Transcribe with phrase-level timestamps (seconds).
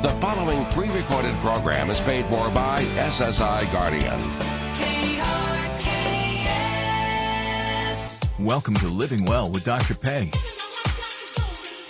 [0.00, 4.06] The following pre recorded program is paid for by SSI Guardian.
[8.38, 9.96] Welcome to Living Well with Dr.
[9.96, 10.36] Peg.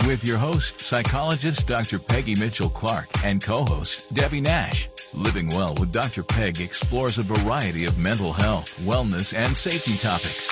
[0.06, 1.98] With your host, psychologist Dr.
[1.98, 4.88] Peggy Mitchell Clark, and co host Debbie Nash.
[5.14, 6.22] Living Well with Dr.
[6.22, 10.50] Peg explores a variety of mental health, wellness, and safety topics.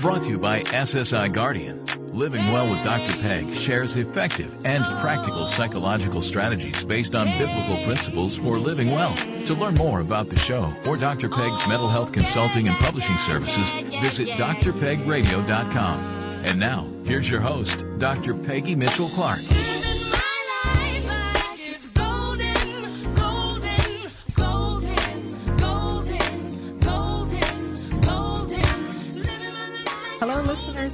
[0.00, 1.84] Brought to you by SSI Guardian.
[2.12, 3.20] Living Well with Dr.
[3.20, 9.14] Peg shares effective and practical psychological strategies based on biblical principles for living well.
[9.46, 11.28] To learn more about the show or Dr.
[11.28, 15.98] Peg's mental health consulting and publishing services, visit drpegradio.com.
[16.44, 18.34] And now, here's your host, Dr.
[18.34, 19.40] Peggy Mitchell Clark.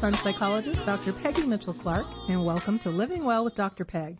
[0.05, 1.15] I'm psychologist Dr.
[1.15, 3.87] Peggy Mitchell Clark, and welcome to Living Well with Dr.
[3.87, 4.19] Peg.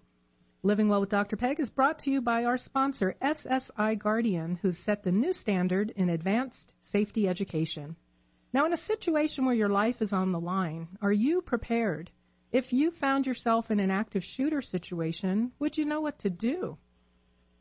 [0.63, 1.37] Living Well with Dr.
[1.37, 5.91] Peg is brought to you by our sponsor, SSI Guardian, who's set the new standard
[5.91, 7.97] in advanced safety education.
[8.51, 12.11] Now, in a situation where your life is on the line, are you prepared?
[12.51, 16.79] If you found yourself in an active shooter situation, would you know what to do?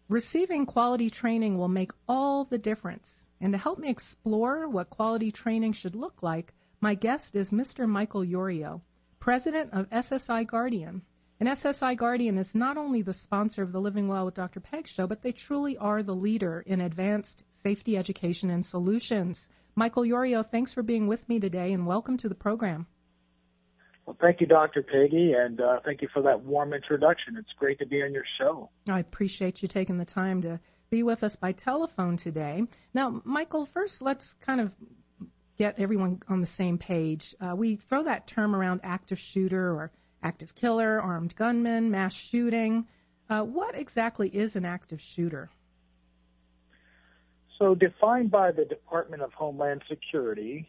[0.08, 3.28] Receiving quality training will make all the difference.
[3.42, 7.88] And to help me explore what quality training should look like, my guest is Mr.
[7.88, 8.82] Michael Yorio,
[9.18, 11.02] president of SSI Guardian.
[11.40, 14.60] And SSI Guardian is not only the sponsor of the Living Well with Dr.
[14.60, 19.48] Peg show, but they truly are the leader in advanced safety education and solutions.
[19.76, 22.86] Michael Yorio, thanks for being with me today and welcome to the program.
[24.06, 24.84] Well, thank you, Dr.
[24.84, 27.38] Peggy, and uh, thank you for that warm introduction.
[27.38, 28.70] It's great to be on your show.
[28.90, 32.64] I appreciate you taking the time to be with us by telephone today.
[32.94, 34.76] Now, Michael, first let's kind of
[35.58, 37.36] get everyone on the same page.
[37.40, 42.88] Uh, we throw that term around active shooter or active killer, armed gunman, mass shooting.
[43.30, 45.50] Uh, what exactly is an active shooter?
[47.60, 50.68] So, defined by the Department of Homeland Security,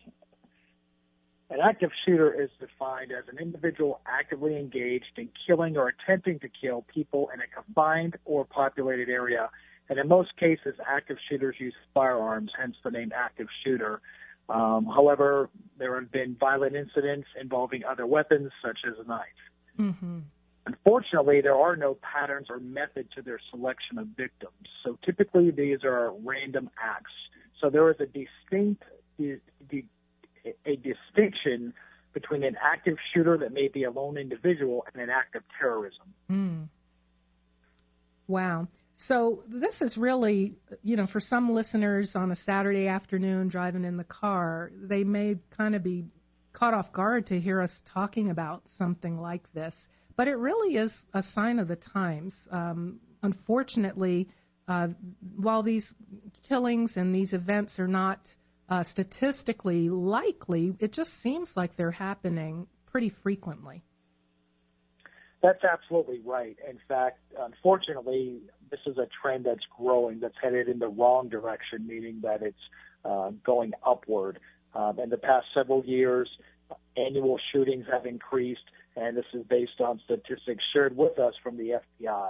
[1.51, 6.49] an active shooter is defined as an individual actively engaged in killing or attempting to
[6.49, 9.51] kill people in a confined or populated area.
[9.89, 14.01] And in most cases, active shooters use firearms, hence the name active shooter.
[14.49, 19.27] Um, however, there have been violent incidents involving other weapons, such as a knife.
[19.79, 20.19] Mm-hmm.
[20.67, 24.69] Unfortunately, there are no patterns or method to their selection of victims.
[24.83, 27.13] So typically, these are random acts.
[27.61, 28.83] So there is a distinct
[30.67, 31.73] a distinction
[32.13, 36.15] between an active shooter that may be a lone individual and an act of terrorism.
[36.31, 36.69] Mm.
[38.29, 38.69] Wow.
[38.95, 43.97] So this is really, you know, for some listeners on a Saturday afternoon driving in
[43.97, 46.07] the car, they may kind of be
[46.53, 49.89] caught off guard to hear us talking about something like this.
[50.15, 52.47] But it really is a sign of the times.
[52.53, 54.29] Um, unfortunately,
[54.69, 54.89] uh,
[55.37, 55.97] while these
[56.49, 58.33] killings and these events are not
[58.69, 63.83] uh, statistically likely, it just seems like they're happening pretty frequently.
[65.45, 66.57] That's absolutely right.
[66.67, 68.39] In fact, unfortunately,
[68.71, 72.57] this is a trend that's growing, that's headed in the wrong direction, meaning that it's
[73.05, 74.39] uh, going upward.
[74.75, 76.31] Um, in the past several years,
[76.97, 78.65] annual shootings have increased,
[78.97, 82.29] and this is based on statistics shared with us from the FBI.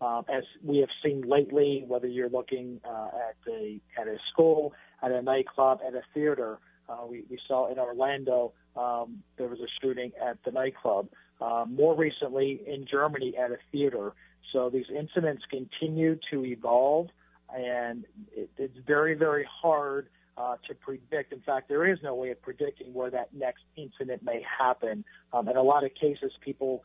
[0.00, 4.74] Um, as we have seen lately, whether you're looking uh, at a at a school,
[5.04, 9.60] at a nightclub, at a theater, uh, we, we saw in Orlando um, there was
[9.60, 11.08] a shooting at the nightclub.
[11.40, 14.12] Uh, more recently, in Germany, at a theater.
[14.52, 17.08] So these incidents continue to evolve,
[17.54, 18.04] and
[18.34, 20.08] it, it's very, very hard
[20.38, 21.32] uh, to predict.
[21.32, 25.04] In fact, there is no way of predicting where that next incident may happen.
[25.32, 26.84] Um, in a lot of cases, people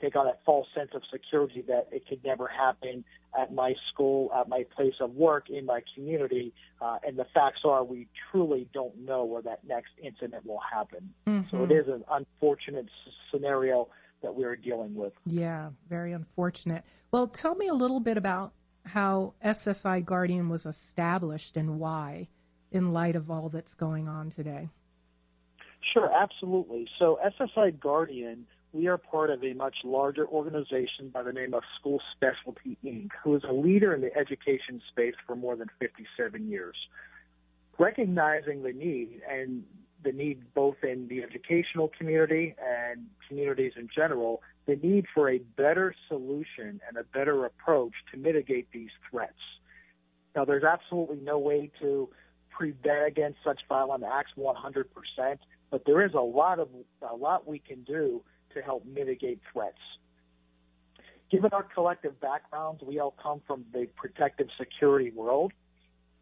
[0.00, 3.04] take on that false sense of security that it could never happen
[3.38, 6.52] at my school, at my place of work, in my community.
[6.80, 11.12] Uh, and the facts are we truly don't know where that next incident will happen.
[11.26, 11.56] Mm-hmm.
[11.56, 13.88] So it is an unfortunate s- scenario
[14.22, 15.12] that we are dealing with.
[15.26, 16.84] Yeah, very unfortunate.
[17.10, 18.52] Well, tell me a little bit about
[18.84, 22.28] how SSI Guardian was established and why
[22.72, 24.68] in light of all that's going on today.
[25.92, 26.88] Sure, absolutely.
[26.98, 31.62] So SSI Guardian, we are part of a much larger organization by the name of
[31.78, 36.48] School Specialty Inc., who is a leader in the education space for more than 57
[36.50, 36.76] years.
[37.78, 39.64] Recognizing the need and
[40.04, 45.38] the need both in the educational community and communities in general, the need for a
[45.38, 49.32] better solution and a better approach to mitigate these threats.
[50.36, 52.08] Now, there's absolutely no way to
[52.50, 54.84] prevent against such violent acts 100%,
[55.70, 56.68] but there is a lot of
[57.02, 58.22] a lot we can do
[58.54, 59.78] to help mitigate threats.
[61.30, 65.52] given our collective backgrounds, we all come from the protective security world.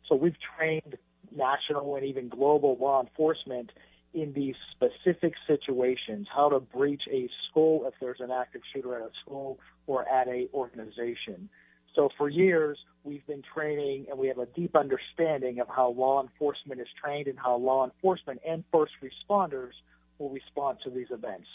[0.08, 0.96] So we've trained
[1.34, 3.70] national and even global law enforcement
[4.14, 9.02] in these specific situations, how to breach a school if there's an active shooter at
[9.02, 11.48] a school or at a organization.
[11.94, 16.22] So for years, we've been training and we have a deep understanding of how law
[16.22, 19.72] enforcement is trained and how law enforcement and first responders
[20.18, 21.48] will respond to these events.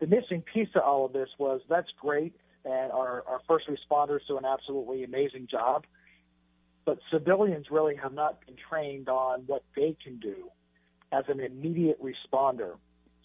[0.00, 4.20] The missing piece to all of this was that's great, and our, our first responders
[4.26, 5.84] do an absolutely amazing job,
[6.84, 10.50] but civilians really have not been trained on what they can do
[11.12, 12.76] as an immediate responder.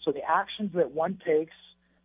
[0.04, 1.54] So the actions that one takes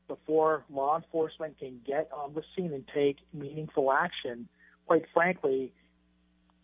[0.08, 4.48] before law enforcement can get on the scene and take meaningful action,
[4.88, 5.72] quite frankly,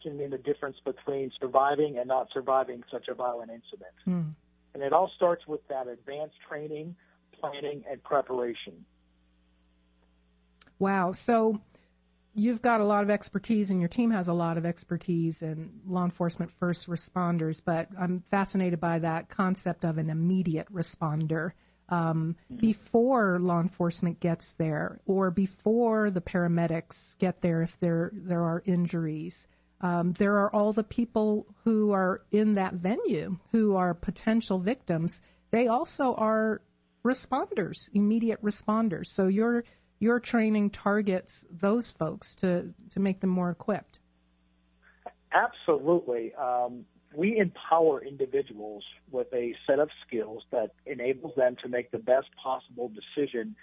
[0.03, 3.93] can mean the difference between surviving and not surviving such a violent incident.
[4.07, 4.33] Mm.
[4.73, 6.95] And it all starts with that advanced training,
[7.39, 8.85] planning, and preparation.
[10.79, 11.11] Wow.
[11.13, 11.59] So
[12.35, 15.71] you've got a lot of expertise and your team has a lot of expertise in
[15.87, 21.51] law enforcement first responders, but I'm fascinated by that concept of an immediate responder
[21.89, 28.43] um, before law enforcement gets there or before the paramedics get there if there there
[28.43, 29.47] are injuries.
[29.79, 35.21] Um, there are all the people who are in that venue who are potential victims.
[35.51, 36.61] They also are
[37.07, 39.07] responders, immediate responders.
[39.07, 39.63] So your
[39.99, 43.99] your training targets those folks to to make them more equipped.
[45.31, 46.33] Absolutely.
[46.35, 51.97] Um, we empower individuals with a set of skills that enables them to make the
[51.97, 53.55] best possible decision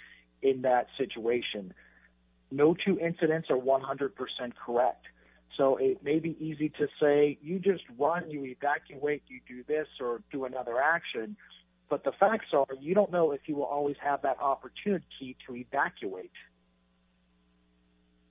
[0.43, 1.73] in that situation.
[2.50, 4.11] No two incidents are 100%
[4.64, 5.06] correct.
[5.56, 9.87] So it may be easy to say, you just run, you evacuate, you do this
[10.00, 11.37] or do another action.
[11.89, 15.57] But the facts are, you don't know if you will always have that opportunity to
[15.57, 16.33] evacuate.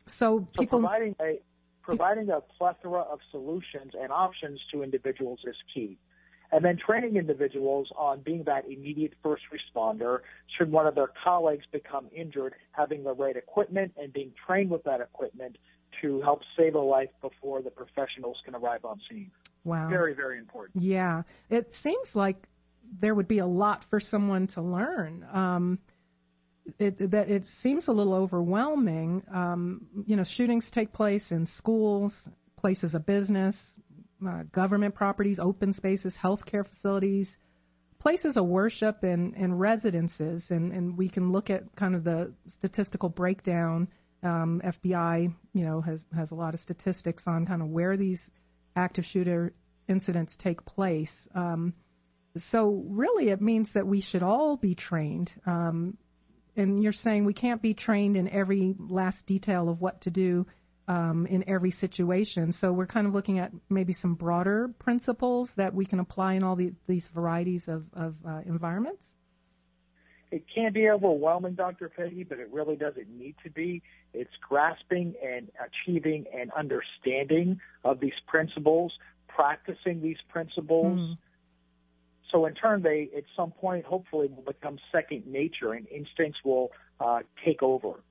[0.06, 0.80] So people.
[0.80, 1.40] So providing a,
[1.82, 5.98] providing a plethora of solutions and options to individuals is key.
[6.52, 10.20] And then training individuals on being that immediate first responder
[10.56, 14.84] should one of their colleagues become injured, having the right equipment and being trained with
[14.84, 15.58] that equipment
[16.02, 19.32] to help save a life before the professionals can arrive on scene.
[19.64, 19.90] Wow.
[19.90, 20.84] Very, very important.
[20.84, 21.24] Yeah.
[21.50, 22.38] It seems like
[23.00, 25.26] there would be a lot for someone to learn.
[25.32, 25.80] Um,
[26.80, 29.24] it, that it seems a little overwhelming.
[29.32, 33.76] Um, you know, shootings take place in schools, places of business,
[34.26, 37.38] uh, government properties, open spaces, healthcare facilities,
[38.00, 40.52] places of worship, and, and residences.
[40.52, 43.90] And, and we can look at kind of the statistical breakdown.
[44.22, 48.32] Um, FBI, you know, has has a lot of statistics on kind of where these
[48.74, 49.52] active shooter
[49.88, 51.28] incidents take place.
[51.36, 51.74] Um,
[52.38, 55.34] so really, it means that we should all be trained.
[55.46, 55.98] Um,
[56.56, 60.46] and you're saying we can't be trained in every last detail of what to do
[60.88, 62.52] um, in every situation.
[62.52, 66.44] So we're kind of looking at maybe some broader principles that we can apply in
[66.44, 69.16] all the, these varieties of, of uh, environments.
[70.32, 71.90] It can be overwhelming, Dr.
[71.90, 73.84] Peggy, but it really doesn't need to be.
[74.16, 78.94] It's grasping and achieving and understanding of these principles,
[79.28, 81.00] practicing these principles.
[81.00, 81.18] Mm
[82.34, 86.72] so in turn, they at some point hopefully will become second nature, and instincts will
[87.00, 88.04] uh, take over.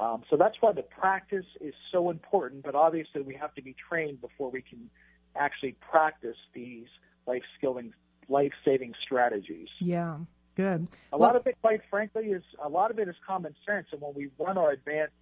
[0.00, 2.62] Um, so that's why the practice is so important.
[2.62, 4.90] But obviously, we have to be trained before we can
[5.34, 6.86] actually practice these
[7.26, 7.94] life skilling,
[8.28, 9.68] life saving strategies.
[9.80, 10.18] Yeah,
[10.54, 10.86] good.
[11.12, 13.86] A well, lot of it, quite frankly, is a lot of it is common sense.
[13.92, 15.14] And when we run our advanced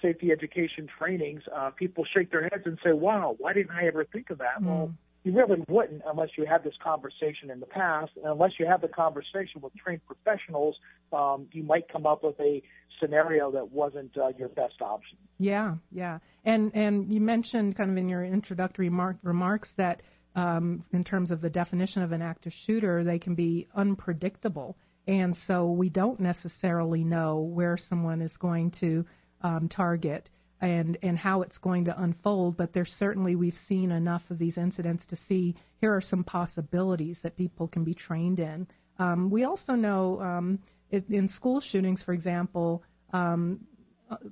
[0.00, 4.04] safety education trainings, uh, people shake their heads and say, "Wow, why didn't I ever
[4.04, 4.66] think of that?" Mm.
[4.66, 8.12] Well you really wouldn't unless you had this conversation in the past.
[8.16, 10.76] And unless you have the conversation with trained professionals,
[11.12, 12.62] um, you might come up with a
[13.00, 15.16] scenario that wasn't uh, your best option.
[15.38, 16.18] Yeah, yeah.
[16.44, 20.02] And and you mentioned kind of in your introductory mar- remarks that
[20.36, 24.76] um, in terms of the definition of an active shooter, they can be unpredictable,
[25.06, 29.06] and so we don't necessarily know where someone is going to
[29.40, 30.30] um, target
[30.64, 32.56] and and how it's going to unfold.
[32.56, 37.22] But there's certainly we've seen enough of these incidents to see here are some possibilities
[37.22, 38.66] that people can be trained in.
[38.98, 40.58] Um, we also know um,
[40.90, 42.82] in school shootings, for example.
[43.12, 43.66] Um,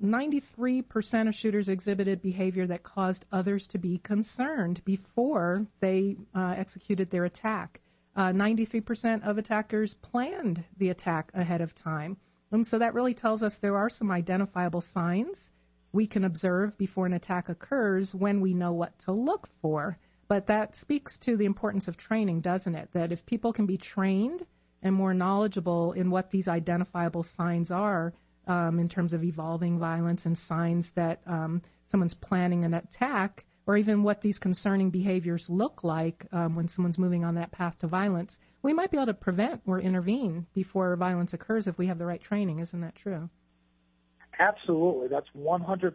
[0.04, 7.10] 93% of shooters exhibited behavior that caused others to be concerned before they uh, executed
[7.10, 7.80] their attack.
[8.14, 12.16] Uh, 93% of attackers planned the attack ahead of time.
[12.52, 15.52] And so that really tells us there are some identifiable signs
[15.92, 19.98] we can observe before an attack occurs when we know what to look for.
[20.28, 22.90] But that speaks to the importance of training, doesn't it?
[22.92, 24.44] That if people can be trained
[24.82, 28.14] and more knowledgeable in what these identifiable signs are,
[28.46, 33.76] um, in terms of evolving violence and signs that um, someone's planning an attack, or
[33.76, 37.86] even what these concerning behaviors look like um, when someone's moving on that path to
[37.86, 41.98] violence, we might be able to prevent or intervene before violence occurs if we have
[41.98, 42.58] the right training.
[42.58, 43.30] Isn't that true?
[44.42, 45.08] Absolutely.
[45.08, 45.92] That's 100%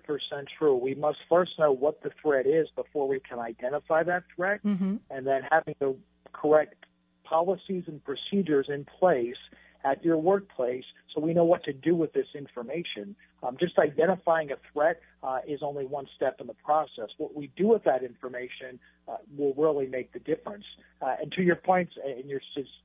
[0.57, 0.75] true.
[0.75, 4.95] We must first know what the threat is before we can identify that threat, mm-hmm.
[5.09, 5.95] and then having the
[6.31, 6.85] correct
[7.25, 9.35] policies and procedures in place
[9.83, 13.15] at your workplace so we know what to do with this information.
[13.43, 17.09] Um, just identifying a threat uh, is only one step in the process.
[17.17, 20.65] What we do with that information uh, will really make the difference.
[21.01, 22.41] Uh, and to your points, and your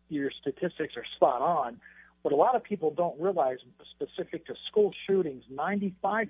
[0.08, 1.80] your statistics are spot on.
[2.22, 3.58] What a lot of people don't realize,
[3.90, 6.28] specific to school shootings, 95%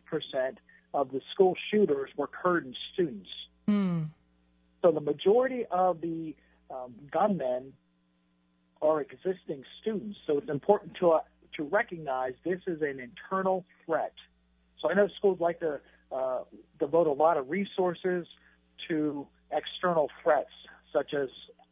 [0.94, 3.28] of the school shooters were Curtin students.
[3.68, 4.08] Mm.
[4.82, 6.34] So the majority of the
[6.70, 7.72] um, gunmen
[8.80, 10.18] are existing students.
[10.26, 11.20] So it's important to uh,
[11.56, 14.14] to recognize this is an internal threat.
[14.80, 15.80] So I know schools like to
[16.11, 16.40] uh,
[16.80, 18.26] devote a lot of resources
[18.88, 20.50] to external threats
[20.92, 21.28] such as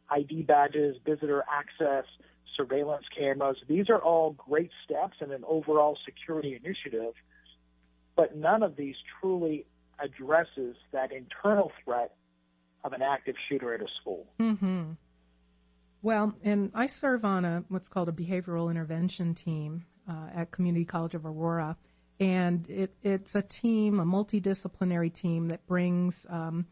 [0.09, 2.05] ID badges, visitor access,
[2.55, 3.57] surveillance cameras.
[3.67, 7.13] These are all great steps in an overall security initiative,
[8.15, 9.65] but none of these truly
[9.99, 12.15] addresses that internal threat
[12.83, 14.25] of an active shooter at a school.
[14.39, 14.91] Mm-hmm.
[16.01, 20.85] Well, and I serve on a what's called a behavioral intervention team uh, at Community
[20.85, 21.77] College of Aurora,
[22.19, 26.65] and it, it's a team, a multidisciplinary team that brings um,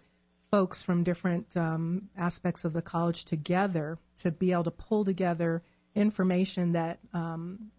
[0.52, 5.62] folks from different um, aspects of the college together to be able to pull together
[5.96, 7.72] information that um,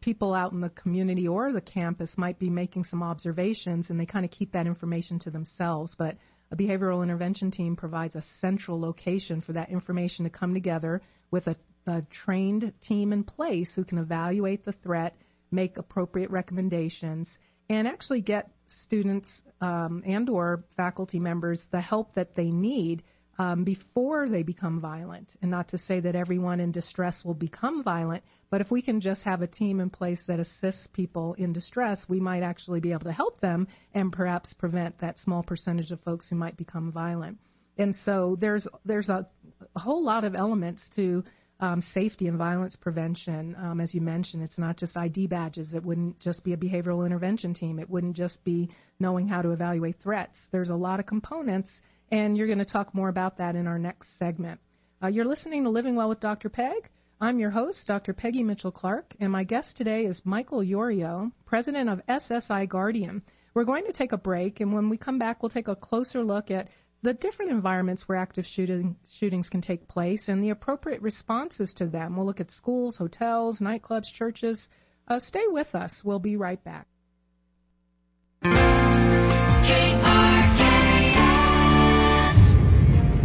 [0.00, 4.06] people out in the community or the campus might be making some observations, and they
[4.06, 6.16] kind of keep that information to themselves, but
[6.50, 11.48] a behavioral intervention team provides a central location for that information to come together with
[11.48, 11.56] a,
[11.86, 15.16] a trained team in place who can evaluate the threat,
[15.50, 22.34] make appropriate recommendations, and actually get students um, and or faculty members the help that
[22.34, 23.02] they need
[23.38, 25.34] um, before they become violent.
[25.42, 29.00] And not to say that everyone in distress will become violent, but if we can
[29.00, 32.92] just have a team in place that assists people in distress, we might actually be
[32.92, 36.92] able to help them and perhaps prevent that small percentage of folks who might become
[36.92, 37.38] violent.
[37.76, 39.26] And so there's there's a,
[39.74, 41.24] a whole lot of elements to
[41.60, 43.56] um, safety and violence prevention.
[43.58, 45.74] Um, as you mentioned, it's not just ID badges.
[45.74, 47.78] It wouldn't just be a behavioral intervention team.
[47.78, 50.48] It wouldn't just be knowing how to evaluate threats.
[50.48, 53.78] There's a lot of components and you're going to talk more about that in our
[53.78, 54.60] next segment.
[55.02, 56.48] Uh, you're listening to Living Well with Dr.
[56.48, 56.88] Peg.
[57.20, 58.12] I'm your host, Dr.
[58.12, 63.22] Peggy Mitchell Clark, and my guest today is Michael Yorio, president of SSI Guardian.
[63.54, 66.22] We're going to take a break, and when we come back, we'll take a closer
[66.22, 66.68] look at
[67.04, 71.86] the different environments where active shooting, shootings can take place and the appropriate responses to
[71.86, 72.16] them.
[72.16, 74.70] We'll look at schools, hotels, nightclubs, churches.
[75.06, 76.02] Uh, stay with us.
[76.02, 76.86] We'll be right back.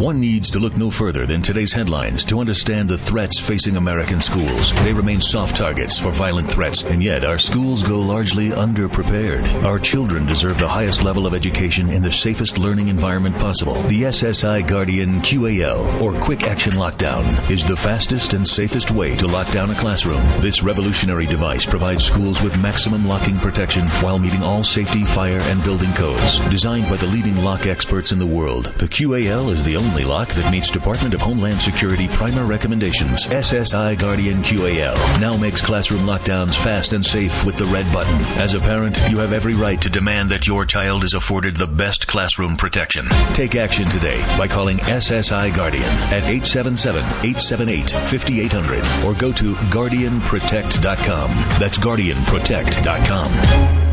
[0.00, 4.22] One needs to look no further than today's headlines to understand the threats facing American
[4.22, 4.72] schools.
[4.82, 9.62] They remain soft targets for violent threats, and yet our schools go largely underprepared.
[9.62, 13.74] Our children deserve the highest level of education in the safest learning environment possible.
[13.82, 19.26] The SSI Guardian QAL, or Quick Action Lockdown, is the fastest and safest way to
[19.26, 20.22] lock down a classroom.
[20.40, 25.62] This revolutionary device provides schools with maximum locking protection while meeting all safety, fire, and
[25.62, 26.38] building codes.
[26.48, 30.04] Designed by the leading lock experts in the world, the QAL is the only only
[30.04, 33.26] lock that meets Department of Homeland Security primer recommendations.
[33.26, 38.14] SSI Guardian QAL now makes classroom lockdowns fast and safe with the red button.
[38.40, 41.66] As a parent, you have every right to demand that your child is afforded the
[41.66, 43.08] best classroom protection.
[43.34, 51.30] Take action today by calling SSI Guardian at 877-878-5800 or go to guardianprotect.com.
[51.58, 53.89] That's guardianprotect.com.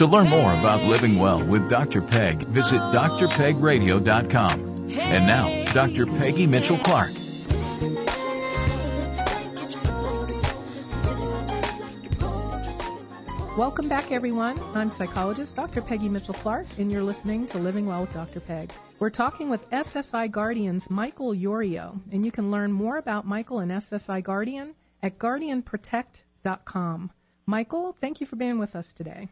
[0.00, 2.00] To learn more about living well with Dr.
[2.00, 4.60] Peg, visit drpegradio.com.
[4.98, 6.06] And now, Dr.
[6.06, 7.10] Peggy Mitchell Clark.
[13.58, 14.58] Welcome back, everyone.
[14.72, 15.82] I'm psychologist Dr.
[15.82, 18.40] Peggy Mitchell Clark, and you're listening to Living Well with Dr.
[18.40, 18.72] Peg.
[19.00, 23.70] We're talking with SSI Guardian's Michael Yorio, and you can learn more about Michael and
[23.70, 27.10] SSI Guardian at guardianprotect.com.
[27.44, 29.28] Michael, thank you for being with us today.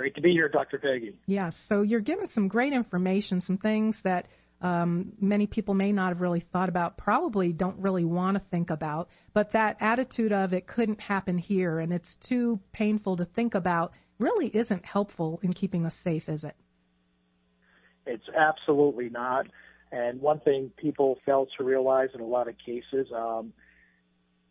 [0.00, 0.78] Great to be here, Dr.
[0.78, 1.18] Peggy.
[1.26, 1.58] Yes.
[1.58, 4.28] So you're giving some great information, some things that
[4.62, 8.70] um, many people may not have really thought about, probably don't really want to think
[8.70, 9.10] about.
[9.34, 13.92] But that attitude of it couldn't happen here and it's too painful to think about
[14.18, 16.56] really isn't helpful in keeping us safe, is it?
[18.06, 19.48] It's absolutely not.
[19.92, 23.52] And one thing people fail to realize in a lot of cases, um,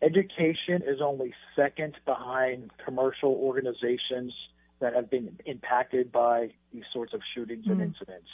[0.02, 4.34] Education is only second behind commercial organizations
[4.80, 7.82] that have been impacted by these sorts of shootings mm-hmm.
[7.82, 8.30] and incidents.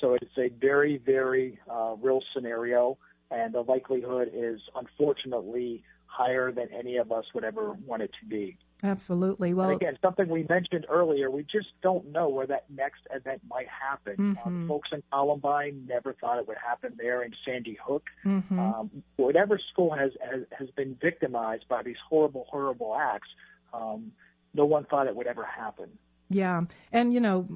[0.00, 2.96] So it's a very, very uh, real scenario,
[3.30, 8.26] and the likelihood is unfortunately higher than any of us would ever want it to
[8.26, 8.56] be.
[8.82, 9.52] Absolutely.
[9.52, 13.42] Well, and again, something we mentioned earlier, we just don't know where that next event
[13.48, 14.16] might happen.
[14.16, 14.48] Mm-hmm.
[14.48, 18.04] Um, folks in Columbine never thought it would happen there in Sandy Hook.
[18.24, 18.58] Mm-hmm.
[18.58, 23.28] Um, whatever school has, has has been victimized by these horrible, horrible acts,
[23.74, 24.12] um,
[24.54, 25.90] no one thought it would ever happen.
[26.28, 27.46] Yeah, and you know,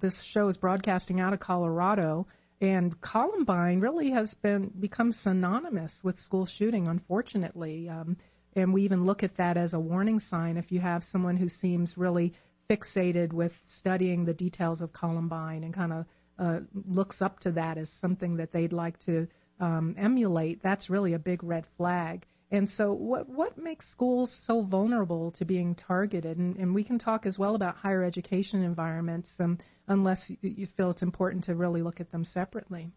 [0.00, 2.26] this show is broadcasting out of Colorado,
[2.60, 7.88] and Columbine really has been become synonymous with school shooting, unfortunately.
[7.88, 8.16] Um,
[8.54, 11.48] and we even look at that as a warning sign if you have someone who
[11.48, 12.32] seems really
[12.68, 16.06] fixated with studying the details of Columbine and kind of
[16.38, 19.28] uh, looks up to that as something that they'd like to
[19.60, 20.62] um, emulate.
[20.62, 22.26] That's really a big red flag.
[22.50, 26.38] And so, what what makes schools so vulnerable to being targeted?
[26.38, 30.90] And, and we can talk as well about higher education environments, um, unless you feel
[30.90, 32.92] it's important to really look at them separately.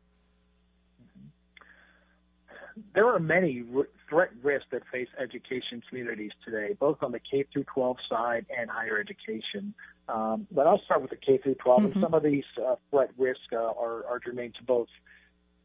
[2.94, 3.66] There are many
[4.08, 8.70] threat risks that face education communities today, both on the K through 12 side and
[8.70, 9.74] higher education.
[10.08, 11.92] Um, but I'll start with the K through 12, mm-hmm.
[11.92, 14.88] and some of these uh, threat risks uh, are, are germane to both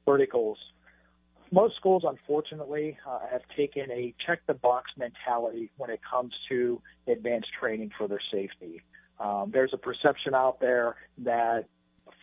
[0.07, 0.59] verticals
[1.55, 6.83] most schools, unfortunately, uh, have taken a check the box mentality when it comes to
[7.07, 8.83] advanced training for their safety.
[9.21, 11.67] Um, there's a perception out there that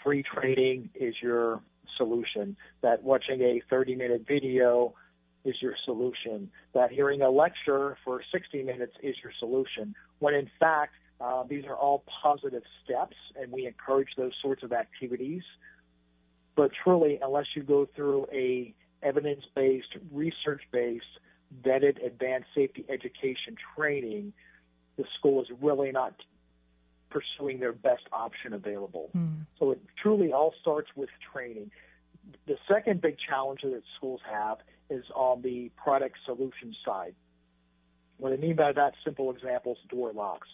[0.03, 1.61] free training is your
[1.95, 4.93] solution, that watching a 30 minute video
[5.45, 10.49] is your solution, that hearing a lecture for 60 minutes is your solution, when in
[10.59, 15.43] fact, uh, these are all positive steps and we encourage those sorts of activities.
[16.57, 21.05] But truly, unless you go through a evidence based, research based,
[21.63, 24.33] vetted advanced safety education training,
[24.97, 26.15] the school is really not
[27.09, 29.09] pursuing their best option available.
[29.15, 29.45] Mm.
[29.59, 31.71] So it truly all starts with training.
[32.47, 37.15] The second big challenge that schools have is on the product solution side.
[38.17, 40.47] What I mean by that, simple examples, door locks.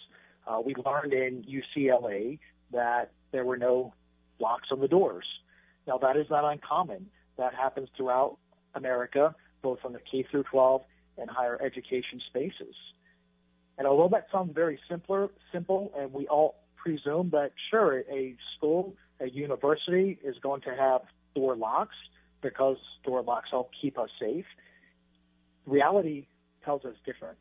[0.48, 2.40] Uh, we learned in UCLA
[2.72, 3.94] that there were no
[4.40, 5.26] locks on the doors.
[5.86, 8.38] Now that is not uncommon that happens throughout
[8.76, 10.82] America, both on the K through 12
[11.18, 12.76] and higher education spaces.
[13.78, 18.96] And although that sounds very simpler, simple, and we all presume that sure, a school,
[19.20, 21.02] a university is going to have
[21.36, 21.96] door locks
[22.42, 24.46] because door locks help keep us safe.
[25.66, 26.28] Reality
[26.64, 27.38] tells us different.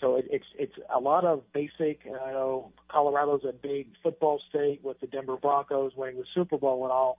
[0.00, 2.02] So it, it's it's a lot of basic.
[2.06, 6.84] I know Colorado's a big football state with the Denver Broncos winning the Super Bowl
[6.84, 7.18] and all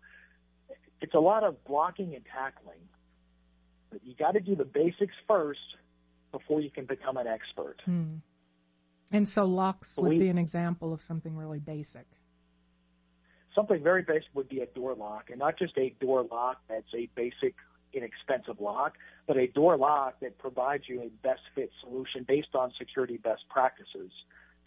[1.02, 2.80] it's a lot of blocking and tackling.
[3.92, 5.60] But you got to do the basics first
[6.32, 7.78] before you can become an expert.
[7.86, 8.18] Hmm.
[9.12, 12.06] And so locks would we, be an example of something really basic.
[13.56, 16.94] Something very basic would be a door lock, and not just a door lock that's
[16.94, 17.56] a basic,
[17.94, 18.94] inexpensive lock,
[19.26, 23.42] but a door lock that provides you a best fit solution based on security best
[23.50, 24.12] practices.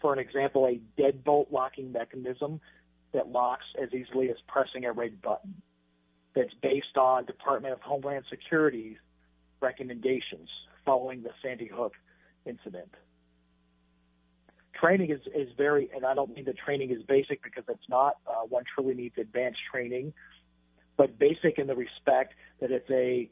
[0.01, 2.59] For an example, a deadbolt locking mechanism
[3.13, 5.53] that locks as easily as pressing a red button
[6.35, 8.97] that's based on Department of Homeland Security's
[9.61, 10.49] recommendations
[10.85, 11.93] following the Sandy Hook
[12.45, 12.93] incident.
[14.73, 18.17] Training is, is very, and I don't mean that training is basic because it's not.
[18.27, 20.13] Uh, one truly needs advanced training,
[20.97, 23.29] but basic in the respect that it's a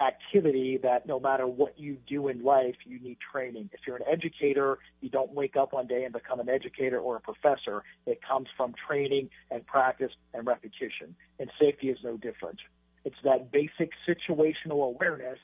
[0.00, 3.70] activity that no matter what you do in life, you need training.
[3.72, 7.16] If you're an educator, you don't wake up one day and become an educator or
[7.16, 7.82] a professor.
[8.06, 11.16] It comes from training and practice and repetition.
[11.38, 12.58] And safety is no different.
[13.04, 15.38] It's that basic situational awareness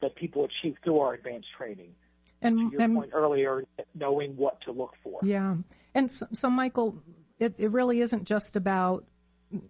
[0.00, 1.94] that people achieve through our advanced training.
[2.40, 5.20] And, to your and, point earlier, knowing what to look for.
[5.22, 5.56] Yeah.
[5.94, 7.02] And so, so Michael,
[7.38, 9.04] it, it really isn't just about,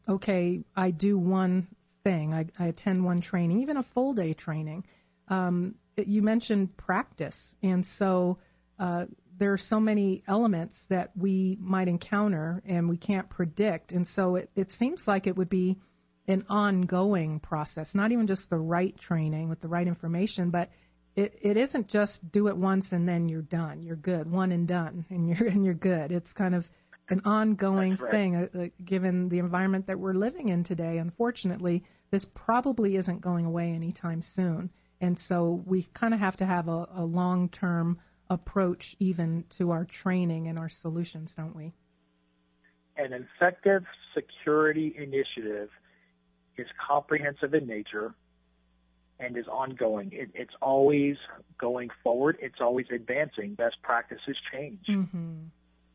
[0.09, 1.69] okay, I do one
[2.05, 2.33] thing.
[2.33, 4.85] I, I attend one training, even a full day training.
[5.29, 8.39] Um, you mentioned practice, and so
[8.79, 9.07] uh,
[9.39, 14.37] there are so many elements that we might encounter and we can't predict, and so
[14.37, 15.79] it, it seems like it would be
[16.27, 20.71] an ongoing process, not even just the right training with the right information, but
[21.17, 24.67] it, it isn't just do it once and then you're done, you're good, one and
[24.67, 26.13] done, and you're and you're good.
[26.13, 26.69] It's kind of
[27.09, 28.11] an ongoing right.
[28.11, 30.99] thing, uh, given the environment that we're living in today.
[30.99, 34.71] Unfortunately, this probably isn't going away anytime soon.
[35.01, 37.99] And so we kind of have to have a, a long term
[38.31, 41.75] approach even to our training and our solutions, don't we?
[42.97, 45.69] An effective security initiative
[46.57, 48.15] is comprehensive in nature.
[49.21, 50.11] and is ongoing.
[50.13, 51.17] It, it's always
[51.59, 52.37] going forward.
[52.41, 53.55] It's always advancing.
[53.55, 54.87] Best practices change.
[54.89, 55.35] Mm-hmm.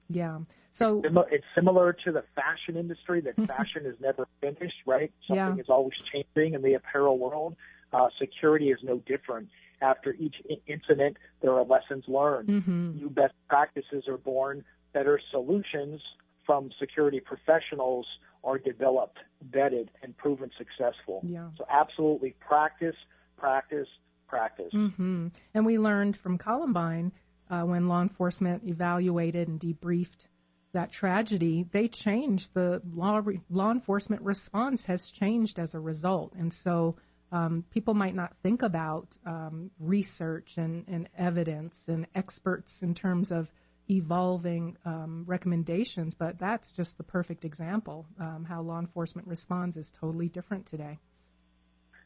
[0.09, 0.39] Yeah.
[0.71, 3.21] So it's similar to the fashion industry.
[3.21, 5.11] That fashion is never finished, right?
[5.27, 5.61] Something yeah.
[5.61, 7.55] is always changing in the apparel world.
[7.91, 9.49] Uh, security is no different.
[9.81, 10.35] After each
[10.67, 12.49] incident, there are lessons learned.
[12.49, 12.97] Mm-hmm.
[12.97, 14.63] New best practices are born.
[14.93, 16.01] Better solutions
[16.45, 18.05] from security professionals
[18.43, 19.19] are developed,
[19.51, 21.21] vetted, and proven successful.
[21.23, 21.49] Yeah.
[21.57, 22.95] So absolutely practice,
[23.37, 23.87] practice,
[24.27, 24.71] practice.
[24.73, 25.27] Mm-hmm.
[25.53, 27.11] And we learned from Columbine
[27.49, 30.27] uh, when law enforcement evaluated and debriefed
[30.71, 33.21] that tragedy, they changed the law.
[33.49, 36.95] Law enforcement response has changed as a result, and so
[37.31, 43.31] um, people might not think about um, research and, and, evidence and experts in terms
[43.31, 43.51] of
[43.89, 48.05] evolving um, recommendations, but that's just the perfect example.
[48.19, 50.99] Um, how law enforcement responds is totally different today.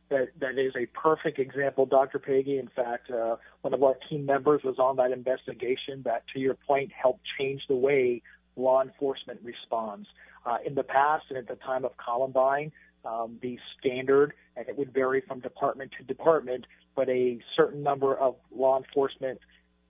[0.10, 2.20] That, that is a perfect example, Dr.
[2.20, 2.60] Peggy.
[2.60, 6.54] In fact, uh, one of our team members was on that investigation that, to your
[6.54, 8.22] point, helped change the way
[8.56, 10.08] law enforcement responds.
[10.46, 12.72] Uh, in the past and at the time of Columbine,
[13.06, 18.16] um, the standard, and it would vary from department to department, but a certain number
[18.16, 19.40] of law enforcement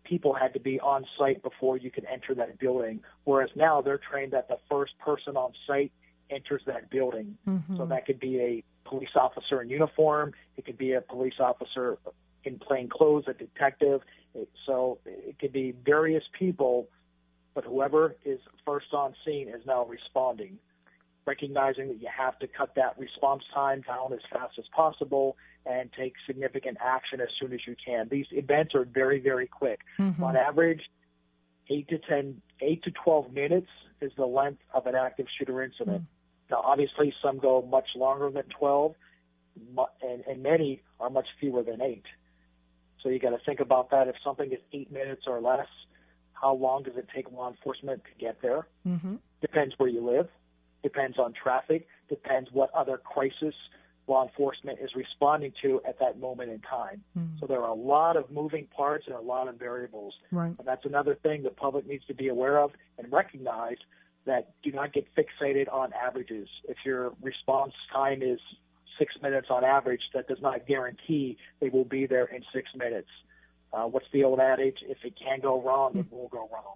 [0.04, 3.00] people had to be on site before you could enter that building.
[3.24, 5.92] Whereas now they're trained that the first person on site
[6.30, 7.38] enters that building.
[7.48, 7.78] Mm-hmm.
[7.78, 11.98] So that could be a police officer in uniform, it could be a police officer
[12.44, 14.02] in plain clothes, a detective.
[14.66, 16.88] So it could be various people,
[17.54, 20.58] but whoever is first on scene is now responding
[21.26, 25.90] recognizing that you have to cut that response time down as fast as possible and
[25.94, 28.08] take significant action as soon as you can.
[28.10, 29.80] These events are very, very quick.
[30.00, 30.24] Mm-hmm.
[30.24, 30.82] On average,
[31.70, 33.70] eight to ten, eight to twelve minutes
[34.02, 36.02] is the length of an active shooter incident.
[36.02, 36.23] Mm-hmm.
[36.54, 38.94] Now, obviously, some go much longer than twelve,
[40.10, 42.06] and, and many are much fewer than eight.
[43.02, 44.08] So you got to think about that.
[44.08, 45.68] If something is eight minutes or less,
[46.34, 48.68] how long does it take law enforcement to get there?
[48.88, 49.16] Mm-hmm.
[49.42, 50.30] Depends where you live
[50.84, 53.56] depends on traffic, depends what other crisis
[54.06, 57.02] law enforcement is responding to at that moment in time.
[57.18, 57.40] Mm.
[57.40, 60.14] So there are a lot of moving parts and a lot of variables.
[60.30, 60.54] Right.
[60.60, 63.78] And that's another thing the public needs to be aware of and recognize
[64.26, 66.48] that do not get fixated on averages.
[66.68, 68.40] If your response time is
[68.98, 73.10] six minutes on average, that does not guarantee they will be there in six minutes.
[73.72, 74.78] Uh, what's the old adage?
[74.88, 76.76] If it can go wrong, it will go wrong.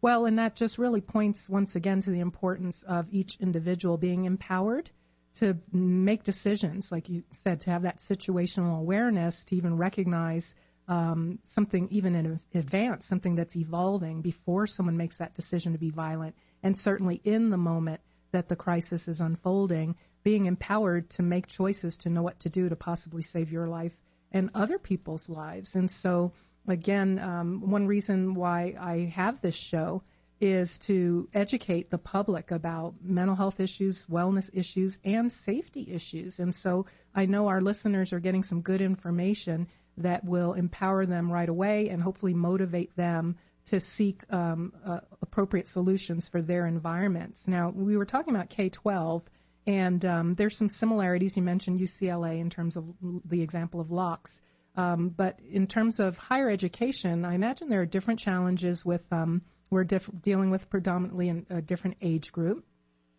[0.00, 4.24] Well, and that just really points once again to the importance of each individual being
[4.24, 4.88] empowered
[5.34, 10.54] to make decisions, like you said, to have that situational awareness, to even recognize
[10.88, 15.90] um, something even in advance, something that's evolving before someone makes that decision to be
[15.90, 18.00] violent, and certainly in the moment
[18.32, 22.68] that the crisis is unfolding, being empowered to make choices to know what to do
[22.68, 23.96] to possibly save your life
[24.32, 25.76] and other people's lives.
[25.76, 26.32] And so
[26.66, 30.02] again, um, one reason why I have this show
[30.40, 36.38] is to educate the public about mental health issues, wellness issues, and safety issues.
[36.38, 39.66] And so I know our listeners are getting some good information
[39.98, 45.66] that will empower them right away and hopefully motivate them to seek um, uh, appropriate
[45.66, 47.46] solutions for their environments.
[47.46, 49.28] Now, we were talking about K 12,
[49.66, 51.36] and um, there's some similarities.
[51.36, 52.86] You mentioned UCLA in terms of
[53.24, 54.40] the example of locks.
[54.76, 59.42] Um, but in terms of higher education, I imagine there are different challenges with um,
[59.70, 62.64] we're diff- dealing with predominantly in a different age group.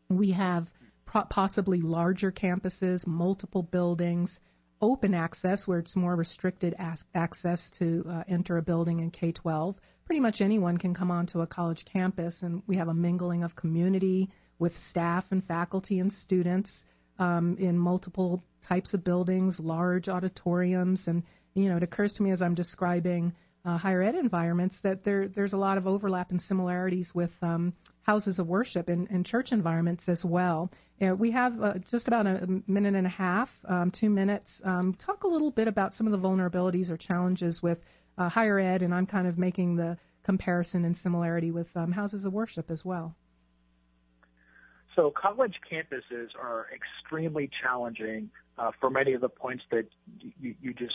[0.10, 0.72] We have
[1.06, 4.42] possibly larger campuses, multiple buildings,
[4.82, 9.78] open access where it's more restricted as- access to uh, enter a building in K-12.
[10.06, 13.56] Pretty much anyone can come onto a college campus, and we have a mingling of
[13.56, 16.86] community with staff and faculty and students
[17.18, 22.32] um, in multiple types of buildings, large auditoriums, and you know, it occurs to me
[22.32, 23.34] as I'm describing
[23.66, 27.74] uh, higher ed environments that there there's a lot of overlap and similarities with um,
[28.04, 30.72] houses of worship and, and, church environments as well.
[31.02, 34.62] Uh, we have uh, just about a minute and a half, um, two minutes.
[34.64, 37.84] Um, talk a little bit about some of the vulnerabilities or challenges with
[38.18, 42.26] uh, higher ed, and I'm kind of making the comparison and similarity with um, houses
[42.26, 43.16] of worship as well.
[44.96, 49.86] So college campuses are extremely challenging uh, for many of the points that
[50.42, 50.94] you, you just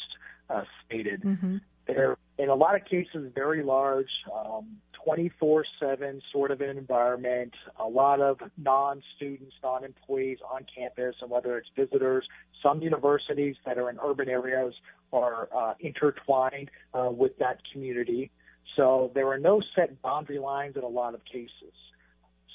[0.51, 1.23] uh, stated.
[1.23, 1.57] Mm-hmm.
[1.87, 7.55] They're in a lot of cases very large, um, 24/7 sort of an environment.
[7.79, 12.27] A lot of non-students, non-employees on campus, and whether it's visitors.
[12.63, 14.75] Some universities that are in urban areas
[15.13, 18.31] are uh, intertwined uh, with that community.
[18.77, 21.75] So there are no set boundary lines in a lot of cases.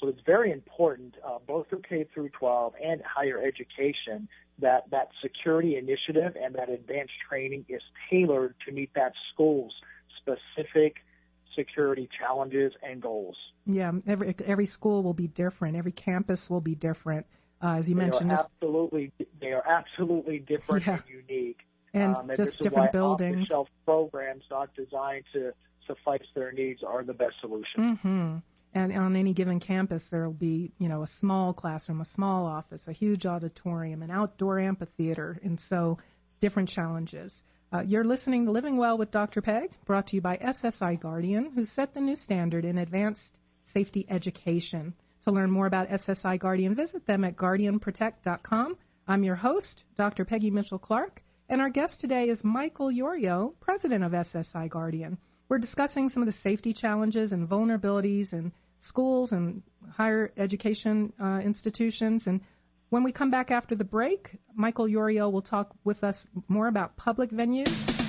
[0.00, 4.28] So it's very important, uh, both through K through 12 and higher education,
[4.60, 9.72] that that security initiative and that advanced training is tailored to meet that school's
[10.18, 10.96] specific
[11.56, 13.36] security challenges and goals.
[13.66, 15.76] Yeah, every every school will be different.
[15.76, 17.26] Every campus will be different.
[17.62, 20.94] Uh, as you they mentioned, just, absolutely they are absolutely different Yeah.
[20.94, 21.60] and unique.
[21.92, 23.50] and um, and just different buildings.
[23.50, 25.52] Off-the-shelf programs not designed to
[25.86, 27.96] suffice their needs are the best solution.
[27.96, 28.36] hmm
[28.72, 32.46] And on any given campus, there will be, you know, a small classroom, a small
[32.46, 35.98] office, a huge auditorium, an outdoor amphitheater, and so
[36.40, 37.44] different challenges.
[37.72, 39.42] Uh, you're listening to Living Well with Dr.
[39.42, 44.06] Peg, brought to you by SSI Guardian, who set the new standard in advanced safety
[44.08, 44.94] education.
[45.22, 48.76] To learn more about SSI Guardian, visit them at guardianprotect.com.
[49.06, 50.24] I'm your host, Dr.
[50.24, 55.18] Peggy Mitchell Clark, and our guest today is Michael Yorio, president of SSI Guardian.
[55.50, 61.40] We're discussing some of the safety challenges and vulnerabilities in schools and higher education uh,
[61.42, 62.28] institutions.
[62.28, 62.42] And
[62.88, 66.96] when we come back after the break, Michael Yorio will talk with us more about
[66.96, 67.99] public venues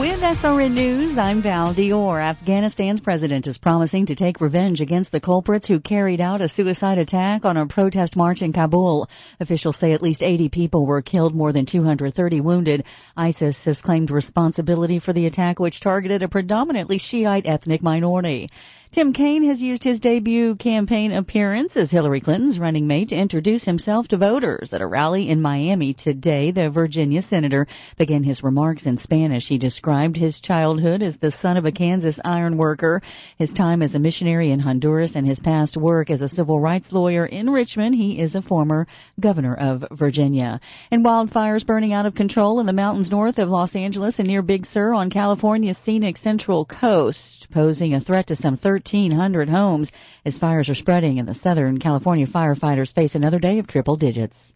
[0.00, 2.22] With SRN News, I'm Val Dior.
[2.22, 6.96] Afghanistan's president is promising to take revenge against the culprits who carried out a suicide
[6.96, 9.10] attack on a protest march in Kabul.
[9.40, 12.84] Officials say at least 80 people were killed, more than 230 wounded.
[13.14, 18.48] ISIS has claimed responsibility for the attack, which targeted a predominantly Shiite ethnic minority.
[18.92, 23.64] Tim Kaine has used his debut campaign appearance as Hillary Clinton's running mate to introduce
[23.64, 26.50] himself to voters at a rally in Miami today.
[26.50, 29.46] The Virginia senator began his remarks in Spanish.
[29.46, 33.00] He described his childhood as the son of a Kansas iron worker,
[33.38, 36.90] his time as a missionary in Honduras, and his past work as a civil rights
[36.90, 37.94] lawyer in Richmond.
[37.94, 38.88] He is a former
[39.20, 40.58] governor of Virginia.
[40.90, 44.42] And wildfires burning out of control in the mountains north of Los Angeles and near
[44.42, 49.92] Big Sur on California's scenic central coast, posing a threat to some 1,300 homes
[50.24, 54.54] as fires are spreading in the Southern California firefighters face another day of triple digits.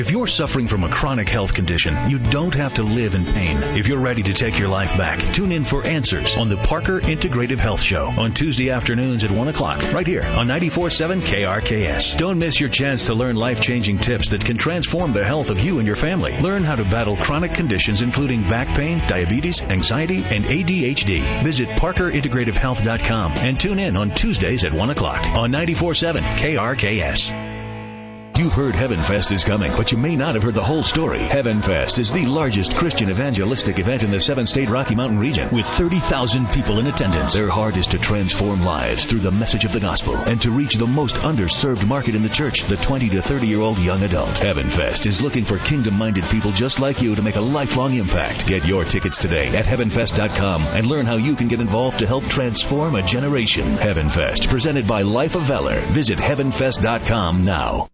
[0.00, 3.58] If you're suffering from a chronic health condition, you don't have to live in pain.
[3.76, 7.00] If you're ready to take your life back, tune in for Answers on the Parker
[7.02, 12.16] Integrative Health Show on Tuesday afternoons at 1 o'clock, right here on 94.7 KRKS.
[12.16, 15.76] Don't miss your chance to learn life-changing tips that can transform the health of you
[15.80, 16.34] and your family.
[16.40, 21.20] Learn how to battle chronic conditions including back pain, diabetes, anxiety, and ADHD.
[21.44, 27.50] Visit parkerintegrativehealth.com and tune in on Tuesdays at 1 o'clock on 94.7 KRKS.
[28.40, 31.18] You've heard Heaven Fest is coming, but you may not have heard the whole story.
[31.18, 35.54] Heaven Fest is the largest Christian evangelistic event in the seven state Rocky Mountain region
[35.54, 37.34] with 30,000 people in attendance.
[37.34, 40.76] Their heart is to transform lives through the message of the gospel and to reach
[40.76, 44.38] the most underserved market in the church, the 20 to 30 year old young adult.
[44.38, 47.92] Heaven Fest is looking for kingdom minded people just like you to make a lifelong
[47.92, 48.46] impact.
[48.46, 52.24] Get your tickets today at heavenfest.com and learn how you can get involved to help
[52.24, 53.76] transform a generation.
[53.76, 55.78] Heaven Fest, presented by Life of Valor.
[55.92, 57.90] Visit heavenfest.com now.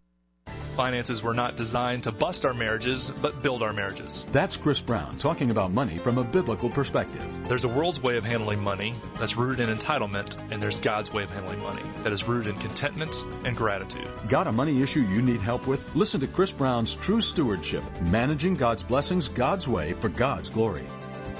[0.77, 4.27] Finances were not designed to bust our marriages, but build our marriages.
[4.31, 7.49] That's Chris Brown talking about money from a biblical perspective.
[7.49, 11.23] There's a world's way of handling money that's rooted in entitlement, and there's God's way
[11.23, 14.07] of handling money that is rooted in contentment and gratitude.
[14.29, 15.97] Got a money issue you need help with?
[15.97, 20.85] Listen to Chris Brown's True Stewardship Managing God's Blessings God's Way for God's Glory.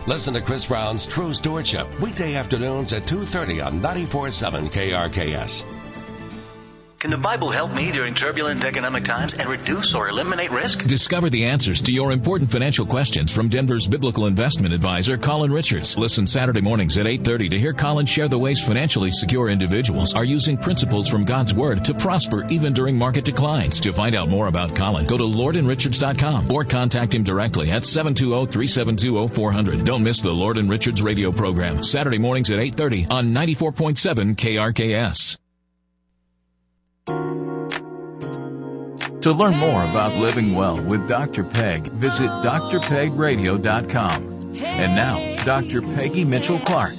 [0.07, 5.76] Listen to Chris Brown's True Stewardship weekday afternoons at 2:30 on 94.7 KRKS.
[6.99, 10.83] Can the Bible help me during turbulent economic times and reduce or eliminate risk?
[10.83, 15.99] Discover the answers to your important financial questions from Denver's biblical investment advisor, Colin Richards.
[15.99, 20.25] Listen Saturday mornings at 8.30 to hear Colin share the ways financially secure individuals are
[20.25, 23.79] using principles from God's Word to prosper even during market declines.
[23.81, 29.85] To find out more about Colin, go to lordandrichards.com or contact him directly at 720-372-0400.
[29.85, 35.37] Don't miss the Lord and Richards radio program, Saturday mornings at 8.30 on 94.7 KRKS.
[39.27, 41.43] To learn more about living well with Dr.
[41.43, 44.23] Peg, visit drpegradio.com.
[44.55, 45.83] And now, Dr.
[45.83, 46.93] Peggy Mitchell Clark.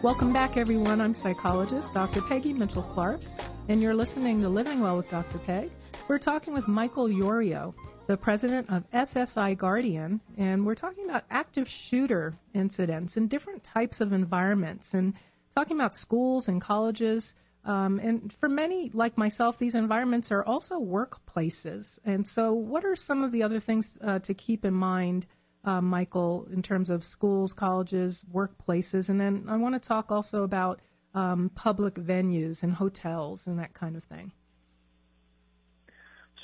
[0.00, 1.00] Welcome back, everyone.
[1.00, 2.20] I'm psychologist Dr.
[2.22, 3.20] Peggy Mitchell Clark,
[3.68, 5.38] and you're listening to Living Well with Dr.
[5.38, 5.72] Peg.
[6.06, 7.74] We're talking with Michael Yorio,
[8.06, 14.00] the president of SSI Guardian, and we're talking about active shooter incidents in different types
[14.00, 15.14] of environments and
[15.54, 17.34] talking about schools and colleges.
[17.64, 21.98] Um, and for many, like myself, these environments are also workplaces.
[22.04, 25.26] And so, what are some of the other things uh, to keep in mind?
[25.64, 30.42] uh, Michael, in terms of schools, colleges, workplaces, and then I want to talk also
[30.42, 30.80] about
[31.14, 34.32] um, public venues and hotels and that kind of thing.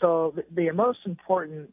[0.00, 1.72] So the, the most important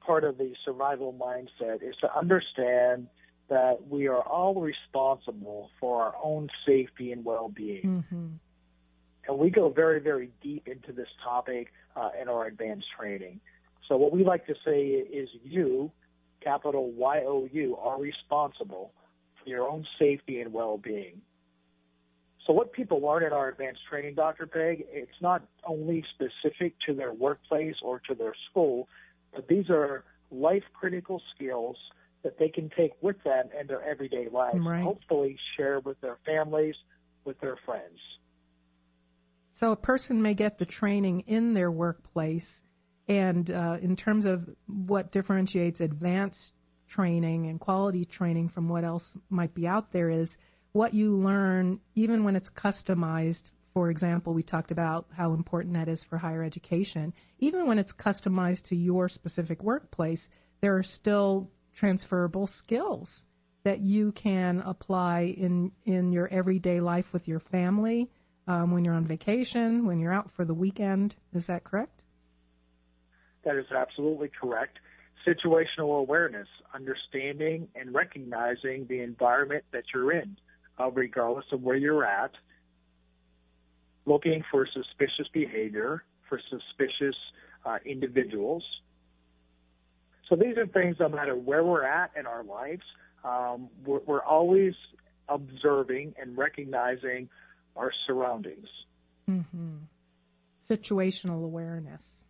[0.00, 3.06] part of the survival mindset is to understand
[3.48, 7.82] that we are all responsible for our own safety and well-being.
[7.82, 8.26] Mm-hmm.
[9.28, 13.40] And we go very, very deep into this topic uh, in our advanced training.
[13.88, 15.92] So what we like to say is you,
[16.40, 18.92] capital Y-O-U, are responsible
[19.42, 21.20] for your own safety and well-being.
[22.46, 24.46] So what people learn in our advanced training, Dr.
[24.46, 28.88] Peg, it's not only specific to their workplace or to their school,
[29.32, 31.76] but these are life critical skills
[32.22, 34.58] that they can take with them in their everyday lives.
[34.60, 34.82] Right.
[34.82, 36.74] Hopefully share with their families,
[37.24, 37.98] with their friends.
[39.52, 42.64] So a person may get the training in their workplace,
[43.06, 46.56] and uh, in terms of what differentiates advanced
[46.88, 50.38] training and quality training from what else might be out there is
[50.72, 53.50] what you learn, even when it's customized.
[53.74, 57.14] For example, we talked about how important that is for higher education.
[57.38, 60.28] Even when it's customized to your specific workplace,
[60.60, 63.24] there are still transferable skills
[63.64, 68.10] that you can apply in in your everyday life with your family,
[68.46, 71.14] um, when you're on vacation, when you're out for the weekend.
[71.32, 72.02] Is that correct?
[73.44, 74.78] That is absolutely correct.
[75.26, 80.36] Situational awareness, understanding and recognizing the environment that you're in
[80.78, 82.32] uh, regardless of where you're at,
[84.06, 87.16] looking for suspicious behavior, for suspicious
[87.64, 88.64] uh, individuals.
[90.28, 92.82] So these are things, no matter where we're at in our lives,
[93.24, 94.74] um, we're, we're always
[95.28, 97.28] observing and recognizing
[97.76, 98.68] our surroundings.
[99.28, 99.76] Mm-hmm.
[100.60, 102.24] Situational awareness.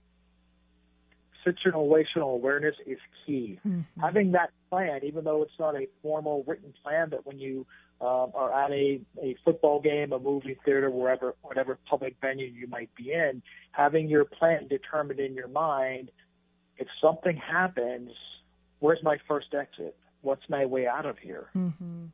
[1.46, 3.58] Situational awareness is key.
[3.66, 4.00] Mm-hmm.
[4.00, 7.66] Having that plan, even though it's not a formal written plan, but when you
[8.02, 12.66] um, or at a, a football game, a movie theater, wherever, whatever public venue you
[12.66, 16.10] might be in, having your plan determined in your mind,
[16.78, 18.10] if something happens,
[18.80, 19.96] where's my first exit?
[20.22, 21.48] What's my way out of here?
[21.56, 22.06] Mm-hmm.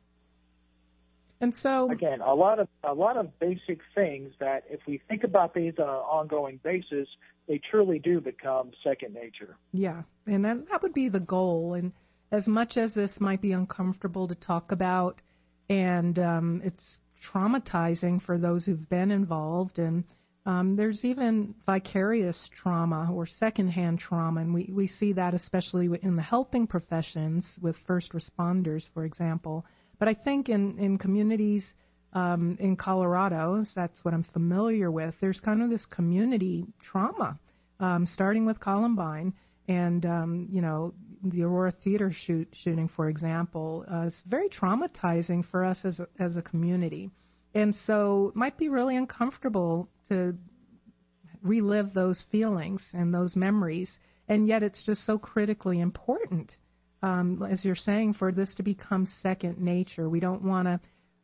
[1.41, 5.23] And so again, a lot of a lot of basic things that if we think
[5.23, 7.07] about these on an ongoing basis,
[7.47, 9.55] they truly do become second nature.
[9.71, 11.75] Yeah, and that that would be the goal.
[11.75, 11.93] And
[12.29, 15.21] as much as this might be uncomfortable to talk about,
[15.69, 19.79] and um, it's traumatizing for those who've been involved.
[19.79, 20.03] And
[20.45, 26.15] um, there's even vicarious trauma or secondhand trauma, and we, we see that especially in
[26.15, 29.65] the helping professions with first responders, for example.
[29.99, 31.75] But I think in, in communities
[32.13, 37.37] um, in Colorado, that's what I'm familiar with, there's kind of this community trauma,
[37.79, 39.33] um, starting with Columbine
[39.69, 45.43] and um, you know the Aurora Theater shoot, shooting, for example, uh, is very traumatizing
[45.43, 47.11] for us as a, as a community,
[47.53, 50.37] and so it might be really uncomfortable to
[51.41, 56.57] relive those feelings and those memories, and yet it's just so critically important,
[57.01, 60.07] um, as you're saying, for this to become second nature.
[60.07, 60.79] We don't want to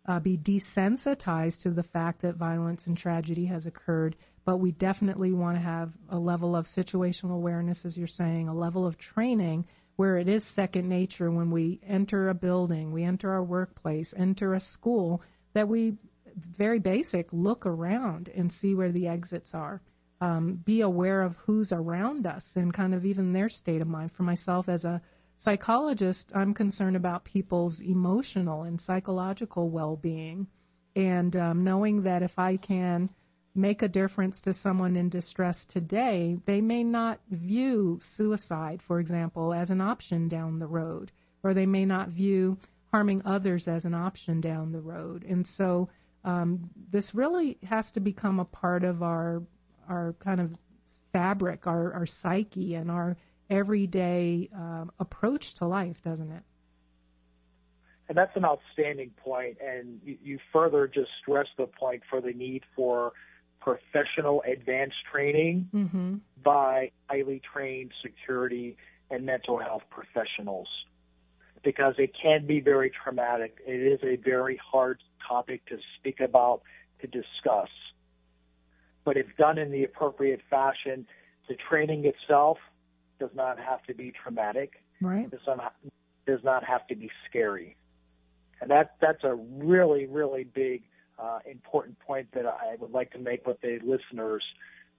[0.07, 5.33] uh, be desensitized to the fact that violence and tragedy has occurred but we definitely
[5.33, 9.65] want to have a level of situational awareness, as you're saying, a level of training
[9.95, 14.53] where it is second nature when we enter a building, we enter our workplace, enter
[14.53, 15.21] a school,
[15.53, 15.95] that we,
[16.35, 19.81] very basic, look around and see where the exits are.
[20.21, 24.11] Um, be aware of who's around us and kind of even their state of mind.
[24.11, 25.01] For myself as a
[25.37, 30.47] psychologist, I'm concerned about people's emotional and psychological well-being,
[30.95, 33.09] and um, knowing that if I can
[33.55, 39.53] make a difference to someone in distress today, they may not view suicide, for example,
[39.53, 42.57] as an option down the road, or they may not view
[42.91, 45.23] harming others as an option down the road.
[45.23, 45.89] And so
[46.23, 49.43] um, this really has to become a part of our
[49.87, 50.51] our kind of
[51.13, 53.15] fabric, our, our psyche, and our
[53.49, 56.43] everyday uh, approach to life, doesn't it?
[58.09, 62.33] And that's an outstanding point, and you, you further just stress the point for the
[62.33, 63.13] need for
[63.65, 66.15] professional advanced training mm-hmm.
[66.43, 68.77] by highly trained security
[69.09, 70.67] and mental health professionals
[71.63, 73.57] because it can be very traumatic.
[73.65, 76.61] It is a very hard topic to speak about,
[77.01, 77.69] to discuss.
[79.03, 81.07] But if done in the appropriate fashion,
[81.49, 82.59] the training itself
[83.19, 84.73] does not have to be traumatic.
[85.01, 85.29] Right.
[85.29, 85.73] Does not,
[86.27, 87.77] does not have to be scary.
[88.61, 90.83] And that, that's a really, really big
[91.17, 94.43] uh, important point that I would like to make with the listeners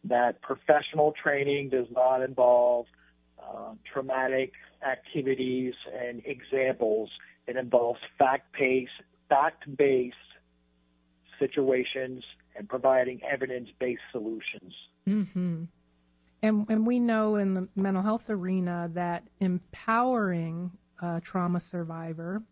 [0.05, 2.87] that professional training does not involve
[3.43, 4.53] uh, traumatic
[4.87, 7.11] activities and examples.
[7.47, 8.91] It involves fact-based,
[9.29, 10.17] fact-based
[11.39, 12.25] situations
[12.57, 14.73] and providing evidence-based solutions.
[15.07, 15.65] Mm-hmm.
[16.43, 22.43] And, and we know in the mental health arena that empowering a trauma survivor,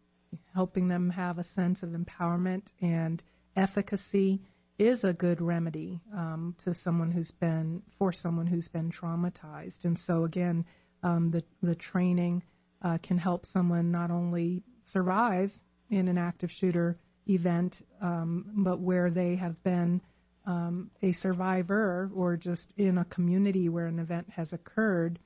[0.54, 3.22] helping them have a sense of empowerment and
[3.56, 4.40] efficacy
[4.78, 9.84] is a good remedy um, to someone who's been for someone who's been traumatized.
[9.84, 10.64] And so again,
[11.02, 12.42] um, the the training
[12.82, 15.52] uh, can help someone not only survive
[15.90, 16.98] in an active shooter
[17.28, 20.00] event, um, but where they have been
[20.46, 25.18] um, a survivor or just in a community where an event has occurred,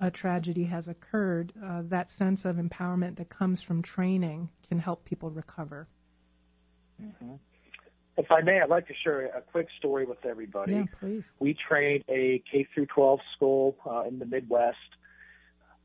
[0.00, 5.04] a tragedy has occurred, uh, that sense of empowerment that comes from training can help
[5.04, 5.88] people recover.
[7.02, 7.34] Mm-hmm.
[8.16, 10.74] If I may, I'd like to share a quick story with everybody.
[10.74, 11.36] Yeah, please.
[11.38, 14.76] We trained a K through 12 school uh, in the Midwest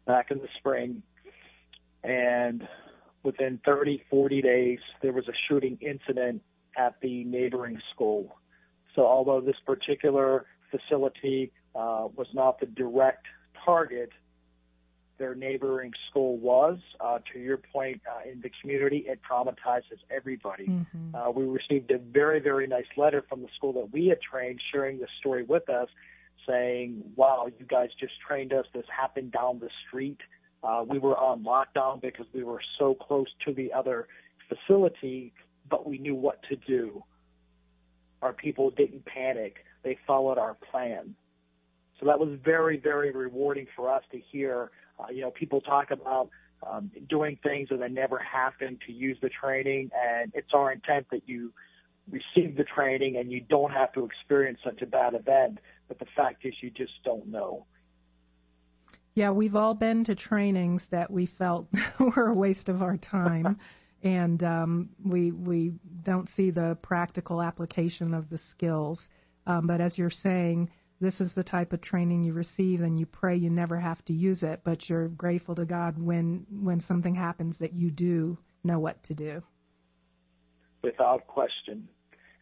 [0.06, 1.04] back in the spring,
[2.04, 2.68] and
[3.24, 6.42] within 30, 40 days, there was a shooting incident
[6.78, 8.38] at the neighboring school.
[8.96, 13.26] So although this particular facility uh, was not the direct
[13.66, 14.12] target,
[15.22, 16.80] their neighboring school was.
[17.00, 20.68] Uh, to your point, uh, in the community, it traumatizes everybody.
[20.68, 21.16] Mm-hmm.
[21.16, 24.60] Uh, we received a very, very nice letter from the school that we had trained,
[24.74, 25.88] sharing the story with us,
[26.48, 28.66] saying, "Wow, you guys just trained us.
[28.74, 30.20] This happened down the street.
[30.64, 34.08] Uh, we were on lockdown because we were so close to the other
[34.50, 35.34] facility,
[35.70, 37.04] but we knew what to do.
[38.22, 39.58] Our people didn't panic.
[39.84, 41.16] They followed our plan."
[42.02, 45.92] So that was very, very rewarding for us to hear uh, you know, people talk
[45.92, 46.30] about
[46.70, 51.28] um, doing things that never happen to use the training, and it's our intent that
[51.28, 51.54] you
[52.10, 55.60] receive the training and you don't have to experience such a bad event.
[55.88, 57.66] But the fact is, you just don't know.
[59.14, 61.68] Yeah, we've all been to trainings that we felt
[62.00, 63.58] were a waste of our time,
[64.04, 65.74] and um, we we
[66.04, 69.10] don't see the practical application of the skills.
[69.46, 70.70] Um, but as you're saying,
[71.02, 74.14] this is the type of training you receive and you pray you never have to
[74.14, 78.80] use it, but you're grateful to God when when something happens that you do know
[78.80, 79.44] what to do.
[80.84, 81.90] Without question.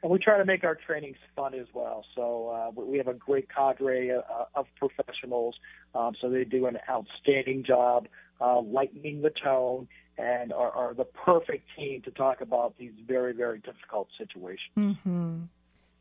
[0.01, 2.05] And we try to make our trainings fun as well.
[2.16, 4.22] So uh, we have a great cadre uh,
[4.55, 5.55] of professionals.
[5.93, 8.07] Um, so they do an outstanding job
[8.39, 9.88] uh, lightening the tone
[10.18, 14.72] and are, are the perfect team to talk about these very, very difficult situations.
[14.78, 15.43] Mm-hmm.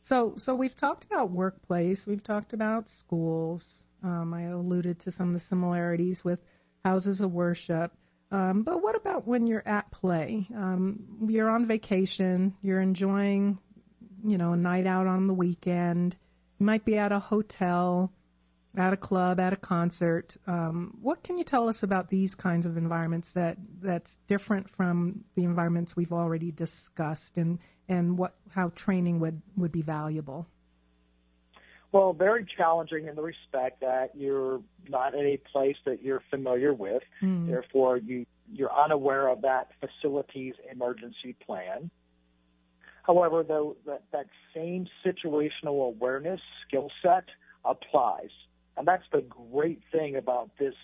[0.03, 3.87] So, so we've talked about workplace, we've talked about schools.
[4.03, 6.43] Um, I alluded to some of the similarities with
[6.85, 7.93] houses of worship.
[8.31, 10.47] Um, but what about when you're at play?
[10.55, 13.59] Um, you're on vacation, you're enjoying,
[14.25, 16.17] you know, a night out on the weekend.
[16.59, 18.13] You might be at a hotel
[18.77, 20.37] at a club, at a concert.
[20.47, 25.25] Um, what can you tell us about these kinds of environments that that's different from
[25.35, 27.59] the environments we've already discussed, and
[27.89, 30.47] and what how training would would be valuable?
[31.91, 36.75] Well, very challenging in the respect that you're not in a place that you're familiar
[36.75, 37.03] with.
[37.23, 37.47] Mm.
[37.47, 41.91] Therefore, you you're unaware of that facility's emergency plan.
[43.03, 47.25] However, though that, that same situational awareness skill set
[47.65, 48.31] applies.
[48.79, 49.23] And that's the
[49.53, 50.75] great thing about this,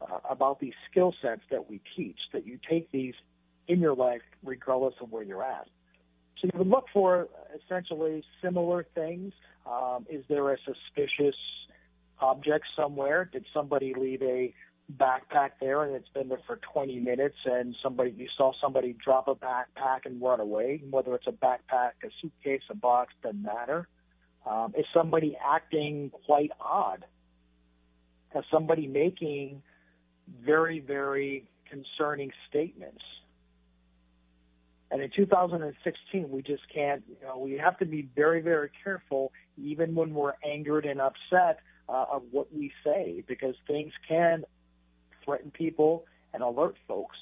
[0.00, 3.14] uh, about these skill sets that we teach, that you take these
[3.68, 5.68] in your life regardless of where you're at.
[6.40, 7.28] So you would look for
[7.64, 9.32] essentially similar things.
[9.64, 11.36] Um, is there a suspicious
[12.20, 13.24] object somewhere?
[13.24, 14.52] Did somebody leave a
[14.94, 19.26] backpack there and it's been there for 20 minutes and somebody you saw somebody drop
[19.26, 23.88] a backpack and run away whether it's a backpack a suitcase a box doesn't matter
[24.48, 27.04] um, is somebody acting quite odd
[28.34, 29.62] as somebody making
[30.44, 33.02] very, very concerning statements.
[34.90, 39.32] And in 2016, we just can't, you know, we have to be very, very careful,
[39.56, 41.58] even when we're angered and upset,
[41.88, 44.44] uh, of what we say, because things can
[45.24, 47.16] threaten people and alert folks.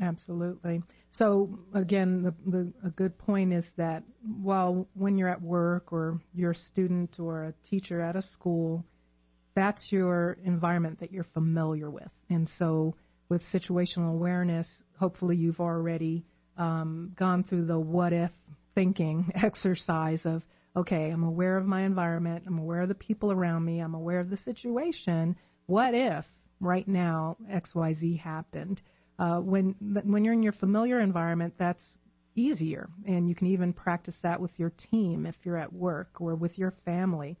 [0.00, 0.82] Absolutely.
[1.14, 6.20] So again, the, the, a good point is that while when you're at work or
[6.34, 8.84] you're a student or a teacher at a school,
[9.54, 12.10] that's your environment that you're familiar with.
[12.30, 12.96] And so
[13.28, 16.24] with situational awareness, hopefully you've already
[16.56, 18.36] um, gone through the what if
[18.74, 20.44] thinking exercise of,
[20.74, 24.18] okay, I'm aware of my environment, I'm aware of the people around me, I'm aware
[24.18, 25.36] of the situation.
[25.66, 28.82] What if right now XYZ happened?
[29.18, 31.98] Uh, when when you're in your familiar environment, that's
[32.34, 36.34] easier, and you can even practice that with your team if you're at work or
[36.34, 37.36] with your family.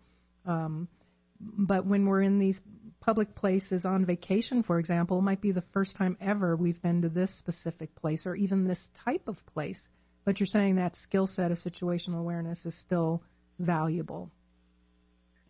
[0.46, 0.88] Um,
[1.40, 2.62] but when we're in these
[3.00, 7.02] public places on vacation, for example, it might be the first time ever we've been
[7.02, 9.90] to this specific place or even this type of place.
[10.24, 13.22] But you're saying that skill set of situational awareness is still
[13.58, 14.30] valuable.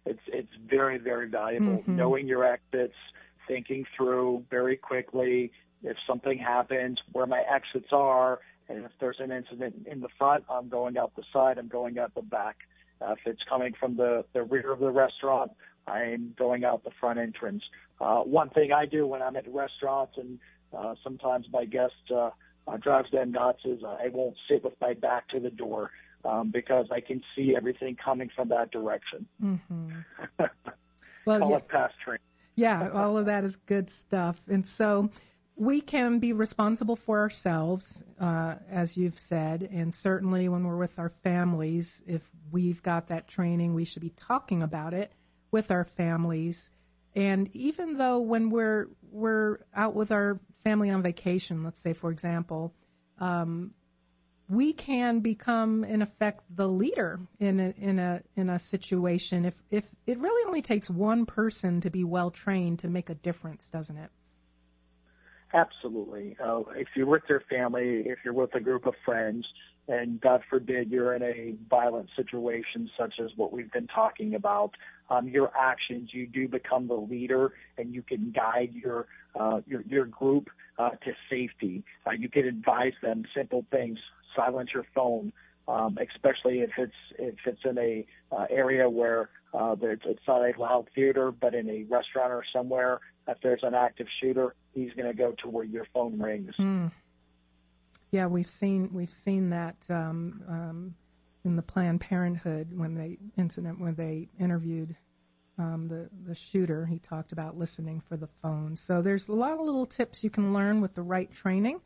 [0.07, 1.83] it's it's very very valuable.
[1.83, 1.89] Mhm.
[1.89, 2.95] Knowing your exits,
[3.49, 5.53] thinking through very quickly
[5.85, 10.45] if something happens, where my exits are, and if there's an incident in the front,
[10.51, 12.57] I'm going out the side, I'm going out the back.
[13.01, 15.53] Uh, if it's coming from the, the rear of the restaurant,
[15.87, 17.63] I'm going out the front entrance.
[18.01, 20.39] Uh, one thing I do when I'm at restaurants and
[20.77, 22.31] uh, sometimes my guest uh,
[22.67, 25.91] uh, drives them nuts is I won't sit with my back to the door
[26.25, 29.27] um, because I can see everything coming from that direction.
[29.41, 29.91] hmm
[31.27, 32.21] Well, Call yeah, it past training.
[32.55, 34.47] yeah, all of that is good stuff.
[34.49, 35.09] And so
[35.57, 40.99] we can be responsible for ourselves, uh, as you've said, and certainly when we're with
[40.99, 45.13] our families, if we've got that training, we should be talking about it
[45.53, 46.71] with our families.
[47.15, 52.11] And even though when we're we're out with our family on vacation, let's say for
[52.11, 52.75] example,
[53.21, 53.73] um,
[54.49, 59.57] we can become in effect the leader in a in a in a situation if
[59.71, 63.71] if it really only takes one person to be well trained to make a difference
[63.71, 64.11] doesn't it
[65.55, 66.37] Absolutely.
[66.45, 69.47] Uh, if you're with your family, if you're with a group of friends,
[69.87, 74.73] and God forbid you're in a violent situation such as what we've been talking about,
[75.11, 79.07] um, your actions, you do become the leader, and you can guide your
[79.39, 80.49] uh, your, your group
[80.79, 81.85] uh, to safety.
[82.05, 83.99] Uh, you can advise them simple things:
[84.35, 85.33] silence your phone,
[85.67, 90.43] um, especially if it's if it's in a uh, area where uh, there's, it's not
[90.43, 93.01] a loud theater, but in a restaurant or somewhere.
[93.27, 96.53] If there's an active shooter, he's going to go to where your phone rings.
[96.59, 96.93] Mm.
[98.11, 100.95] Yeah, we've seen we've seen that um, um,
[101.45, 104.95] in the Planned Parenthood when they incident when they interviewed
[105.59, 106.85] um, the the shooter.
[106.85, 108.77] He talked about listening for the phone.
[108.77, 111.81] So there's a lot of little tips you can learn with the right training.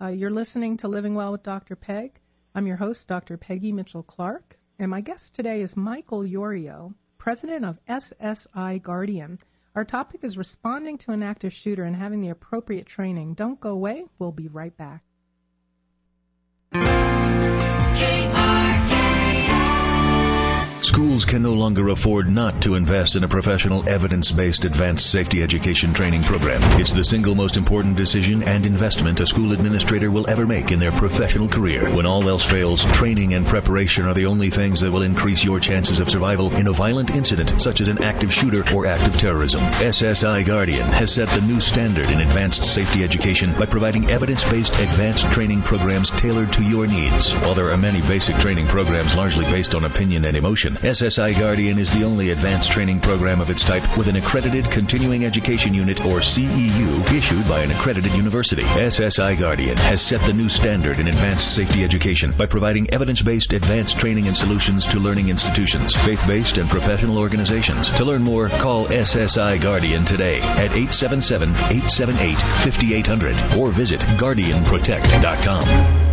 [0.00, 1.76] Uh, you're listening to Living Well with Dr.
[1.76, 2.18] Peg.
[2.54, 3.38] I'm your host, Dr.
[3.38, 9.38] Peggy Mitchell Clark, and my guest today is Michael Yorio, president of SSI Guardian.
[9.74, 13.32] Our topic is responding to an active shooter and having the appropriate training.
[13.32, 14.04] Don't go away.
[14.18, 15.02] We'll be right back.
[20.92, 25.94] Schools can no longer afford not to invest in a professional, evidence-based advanced safety education
[25.94, 26.60] training program.
[26.78, 30.78] It's the single most important decision and investment a school administrator will ever make in
[30.78, 31.88] their professional career.
[31.96, 35.60] When all else fails, training and preparation are the only things that will increase your
[35.60, 39.62] chances of survival in a violent incident such as an active shooter or active terrorism.
[39.62, 45.24] SSI Guardian has set the new standard in advanced safety education by providing evidence-based advanced
[45.32, 47.32] training programs tailored to your needs.
[47.38, 51.78] While there are many basic training programs largely based on opinion and emotion, SSI Guardian
[51.78, 56.04] is the only advanced training program of its type with an accredited continuing education unit
[56.04, 58.62] or CEU issued by an accredited university.
[58.62, 64.00] SSI Guardian has set the new standard in advanced safety education by providing evidence-based advanced
[64.00, 67.88] training and solutions to learning institutions, faith-based and professional organizations.
[67.92, 76.11] To learn more, call SSI Guardian today at 877-878-5800 or visit guardianprotect.com.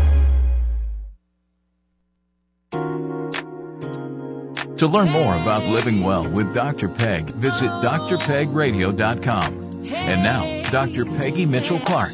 [4.80, 6.88] To learn more about living well with Dr.
[6.88, 9.54] Peg, visit drpegradio.com.
[9.94, 11.04] And now, Dr.
[11.04, 12.14] Peggy Mitchell Clark.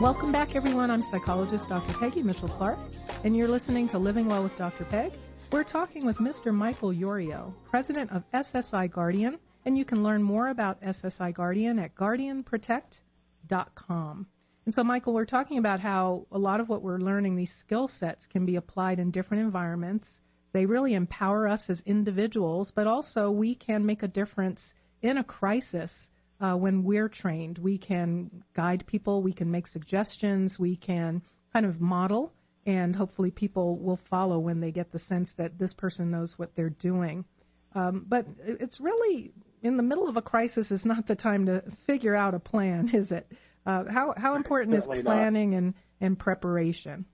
[0.00, 0.90] Welcome back, everyone.
[0.90, 1.92] I'm psychologist Dr.
[1.98, 2.78] Peggy Mitchell Clark,
[3.22, 4.86] and you're listening to Living Well with Dr.
[4.86, 5.12] Peg.
[5.52, 6.54] We're talking with Mr.
[6.54, 11.94] Michael Yorio, president of SSI Guardian, and you can learn more about SSI Guardian at
[11.94, 14.26] guardianprotect.com.
[14.64, 17.86] And so, Michael, we're talking about how a lot of what we're learning, these skill
[17.86, 20.22] sets, can be applied in different environments.
[20.52, 25.24] They really empower us as individuals, but also we can make a difference in a
[25.24, 26.10] crisis
[26.40, 27.58] uh, when we're trained.
[27.58, 32.32] We can guide people, we can make suggestions, we can kind of model,
[32.64, 36.54] and hopefully people will follow when they get the sense that this person knows what
[36.54, 37.26] they're doing.
[37.74, 39.32] Um, but it's really
[39.64, 42.90] in the middle of a crisis is not the time to figure out a plan,
[42.94, 43.26] is it?
[43.66, 45.10] Uh, how how important is Certainly not.
[45.10, 47.06] planning and and preparation?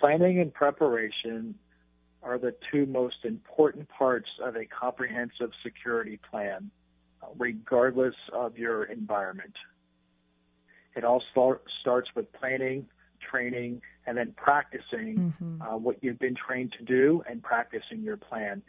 [0.00, 1.54] Planning and preparation
[2.22, 6.70] are the two most important parts of a comprehensive security plan,
[7.22, 9.54] uh, regardless of your environment.
[10.96, 12.86] It all start, starts with planning,
[13.30, 15.60] training, and then practicing Mhm.
[15.60, 18.62] uh, what you've been trained to do and practicing your plan.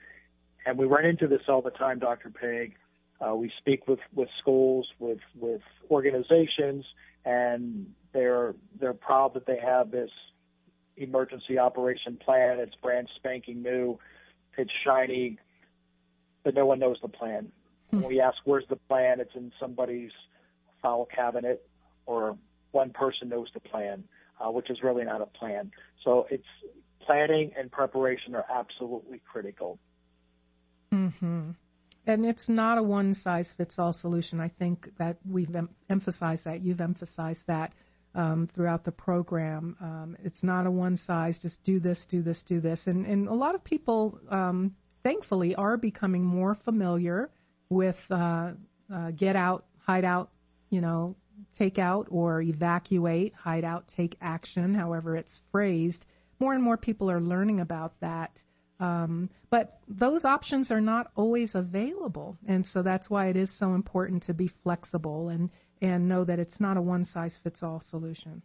[0.68, 2.30] And we run into this all the time, Dr.
[2.30, 2.76] Peg.
[3.26, 6.86] Uh, we speak with, with schools, with, with organizations,
[7.26, 10.12] and they're they're proud that they have this
[10.98, 12.60] emergency operation plan.
[12.60, 13.98] It's brand spanking new,
[14.58, 15.38] it's shiny,
[16.44, 17.52] but no one knows the plan.
[17.90, 20.12] When we ask where's the plan, it's in somebody's
[20.82, 21.68] file cabinet,
[22.06, 22.38] or
[22.72, 24.04] one person knows the plan.
[24.40, 25.72] uh, which is really not a plan.
[26.04, 26.46] So it's
[27.06, 29.80] planning and preparation are absolutely critical.
[30.94, 31.52] Mm-hmm.
[32.06, 34.40] And it's not a one size fits all solution.
[34.40, 36.62] I think that we've em- emphasized that.
[36.62, 37.74] You've emphasized that
[38.16, 39.76] um, throughout the program.
[39.82, 42.88] Um, it's not a one size, just do this, do this, do this.
[42.88, 47.30] And, and a lot of people, um, thankfully, are becoming more familiar
[47.70, 48.54] with uh,
[48.94, 50.32] uh, get out, hide out,
[50.70, 51.16] you know,
[51.54, 56.06] take out or evacuate, hide out, take action, however it's phrased.
[56.40, 58.44] More and more people are learning about that.
[58.80, 63.74] Um, but those options are not always available, and so that's why it is so
[63.74, 65.50] important to be flexible and
[65.82, 68.42] and know that it's not a one size fits all solution.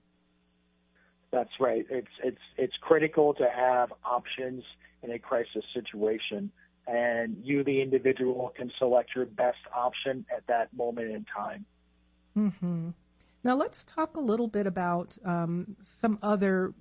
[1.31, 1.87] That's right.
[1.91, 4.65] It's it's it's critical to have options
[5.03, 6.51] in a crisis situation,
[6.87, 11.65] and you, the individual, can select your best option at that moment in time.
[12.37, 12.91] Mm-hmm.
[13.45, 16.75] Now let's talk a little bit about um, some other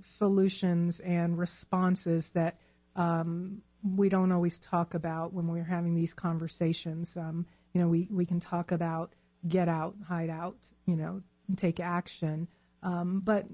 [0.00, 2.56] solutions and responses that
[2.96, 7.16] um, we don't always talk about when we're having these conversations.
[7.16, 9.12] Um, you know, we, we can talk about
[9.46, 11.22] get out, hide out, you know,
[11.56, 12.48] take action.
[12.82, 13.46] Um, but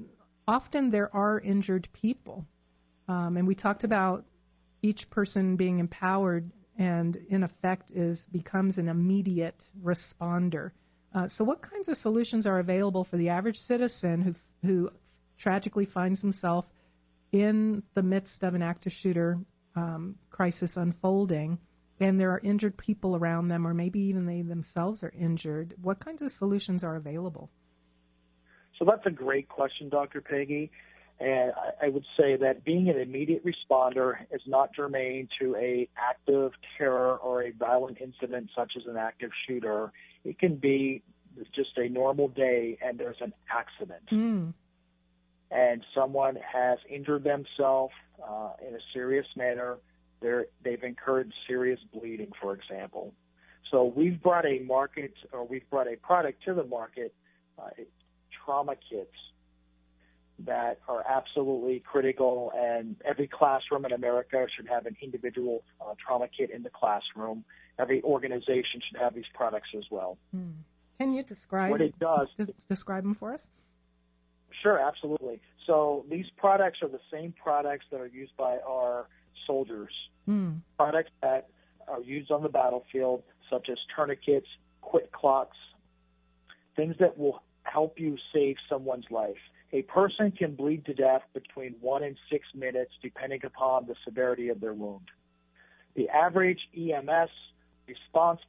[0.48, 2.46] often there are injured people.
[3.08, 4.24] Um, and we talked about
[4.82, 10.72] each person being empowered and in effect is becomes an immediate responder.
[11.14, 14.34] Uh, so what kinds of solutions are available for the average citizen who,
[14.66, 14.90] who
[15.38, 16.70] tragically finds himself
[17.32, 19.38] in the midst of an active shooter
[19.74, 21.58] um, crisis unfolding,
[22.00, 25.98] and there are injured people around them, or maybe even they themselves are injured, what
[25.98, 27.50] kinds of solutions are available?
[28.78, 30.20] So that's a great question, Dr.
[30.20, 30.70] Peggy.
[31.18, 31.52] And
[31.82, 37.16] I, would say that being an immediate responder is not germane to a active terror
[37.16, 39.92] or a violent incident such as an active shooter.
[40.24, 41.02] It can be
[41.54, 44.04] just a normal day and there's an accident.
[44.10, 44.52] Mm
[45.50, 47.94] and someone has injured themselves
[48.26, 49.76] uh, in a serious manner,
[50.20, 53.12] they're, they've incurred serious bleeding, for example.
[53.70, 57.14] So we've brought a market, or we've brought a product to the market,
[57.58, 57.70] uh,
[58.44, 59.14] trauma kits
[60.40, 66.28] that are absolutely critical, and every classroom in America should have an individual uh, trauma
[66.28, 67.44] kit in the classroom.
[67.78, 70.18] Every organization should have these products as well.
[70.32, 70.50] Hmm.
[70.98, 72.28] Can you describe what it does?
[72.68, 73.48] describe them for us.
[74.62, 75.40] Sure, absolutely.
[75.66, 79.06] So these products are the same products that are used by our
[79.46, 79.92] soldiers.
[80.28, 80.60] Mm.
[80.76, 81.48] Products that
[81.88, 84.46] are used on the battlefield, such as tourniquets,
[84.80, 85.56] quick clots,
[86.74, 89.36] things that will help you save someone's life.
[89.72, 94.48] A person can bleed to death between one and six minutes, depending upon the severity
[94.48, 95.08] of their wound.
[95.94, 97.30] The average EMS
[97.88, 98.40] response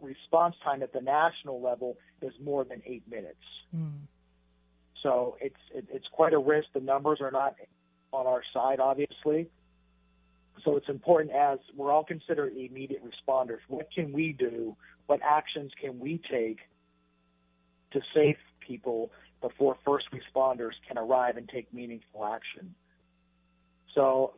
[0.00, 3.44] response time at the national level is more than eight minutes.
[3.74, 3.92] Mm.
[5.02, 6.68] So it's it, it's quite a risk.
[6.74, 7.56] The numbers are not
[8.12, 9.48] on our side, obviously.
[10.64, 13.58] So it's important as we're all considered immediate responders.
[13.68, 14.76] What can we do?
[15.06, 16.58] What actions can we take
[17.92, 22.74] to save people before first responders can arrive and take meaningful action?
[23.94, 24.34] So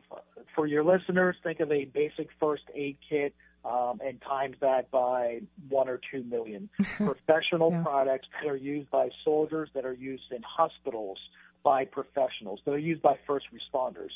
[0.55, 3.35] for your listeners, think of a basic first aid kit
[3.65, 6.69] um, and times that by one or two million.
[6.97, 7.83] Professional yeah.
[7.83, 11.17] products that are used by soldiers, that are used in hospitals
[11.63, 14.11] by professionals, that are used by first responders.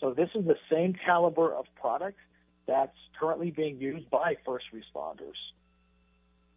[0.00, 2.18] So this is the same caliber of product
[2.66, 5.36] that's currently being used by first responders.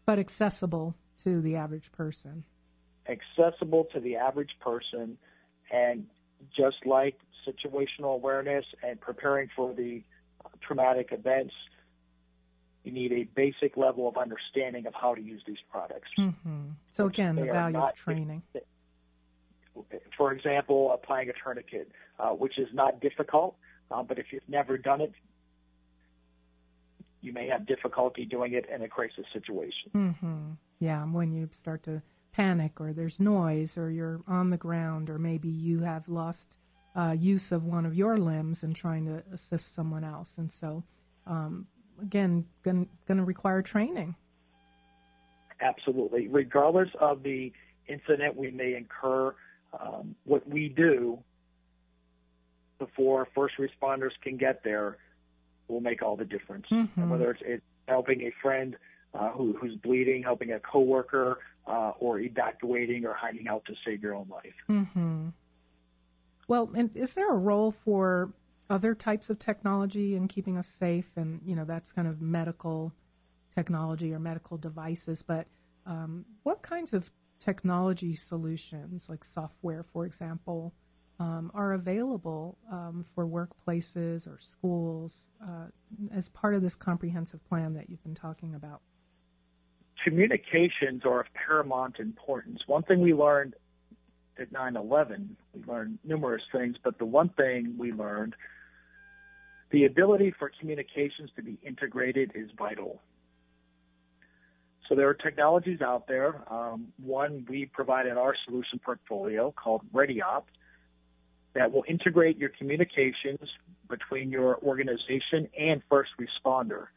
[0.05, 2.43] But accessible to the average person.
[3.07, 5.17] Accessible to the average person,
[5.71, 6.05] and
[6.55, 7.17] just like
[7.47, 10.03] situational awareness and preparing for the
[10.61, 11.53] traumatic events,
[12.83, 16.09] you need a basic level of understanding of how to use these products.
[16.17, 16.69] Mm-hmm.
[16.89, 18.41] So again, the value of training.
[20.17, 23.55] For example, applying a tourniquet, uh, which is not difficult,
[23.89, 25.13] uh, but if you've never done it,
[27.21, 29.91] you may have difficulty doing it in a crisis situation.
[29.95, 30.51] Mm-hmm.
[30.79, 32.01] Yeah, when you start to
[32.33, 36.57] panic or there's noise or you're on the ground or maybe you have lost
[36.95, 40.37] uh, use of one of your limbs and trying to assist someone else.
[40.37, 40.83] And so
[41.27, 41.67] um,
[42.01, 44.15] again going to require training.
[45.59, 46.27] Absolutely.
[46.27, 47.51] Regardless of the
[47.87, 49.35] incident we may incur,
[49.79, 51.19] um, what we do
[52.79, 54.97] before first responders can get there
[55.67, 56.65] will make all the difference.
[56.71, 57.09] Mm-hmm.
[57.09, 58.77] Whether it's, it's, helping a friend
[59.13, 64.01] uh, who, who's bleeding, helping a coworker, uh, or evacuating or hiding out to save
[64.01, 64.53] your own life.
[64.69, 65.29] Mm-hmm.
[66.47, 68.29] Well, and is there a role for
[68.71, 72.93] other types of technology in keeping us safe, and you know that's kind of medical
[73.53, 75.21] technology or medical devices.
[75.21, 75.45] But
[75.85, 77.09] um, what kinds of
[77.39, 80.73] technology solutions, like software, for example,
[81.19, 85.67] um, are available um, for workplaces or schools uh,
[86.13, 88.81] as part of this comprehensive plan that you've been talking about?
[90.03, 92.61] Communications are of paramount importance.
[92.65, 93.53] One thing we learned
[94.39, 98.35] at 9/11, we learned numerous things, but the one thing we learned,
[99.71, 103.01] the ability for communications to be integrated is vital.
[104.87, 106.43] So there are technologies out there.
[106.51, 110.43] Um, one we provide in our solution portfolio called ReadyOp
[111.53, 113.39] that will integrate your communications
[113.89, 116.87] between your organization and first responder.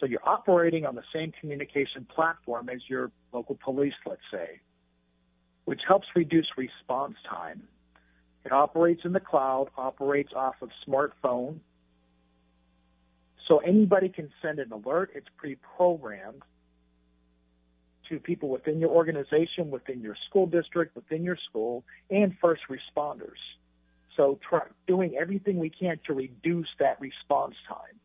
[0.00, 4.60] So you're operating on the same communication platform as your local police, let's say,
[5.64, 7.62] which helps reduce response time.
[8.44, 11.60] It operates in the cloud, operates off of smartphone.
[13.48, 15.10] So anybody can send an alert.
[15.14, 16.42] It's pre-programmed
[18.08, 23.40] to people within your organization, within your school district, within your school, and first responders.
[24.16, 27.98] So try, doing everything we can to reduce that response time.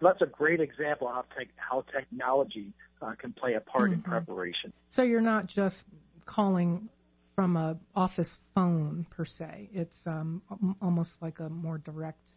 [0.00, 3.90] So that's a great example of how, tech, how technology uh, can play a part
[3.90, 3.94] mm-hmm.
[3.94, 4.72] in preparation.
[4.88, 5.86] So you're not just
[6.24, 6.88] calling
[7.34, 9.70] from a office phone per se.
[9.72, 10.42] It's um,
[10.80, 12.32] almost like a more direct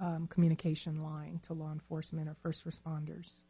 [0.00, 3.42] um, communication line to law enforcement or first responders.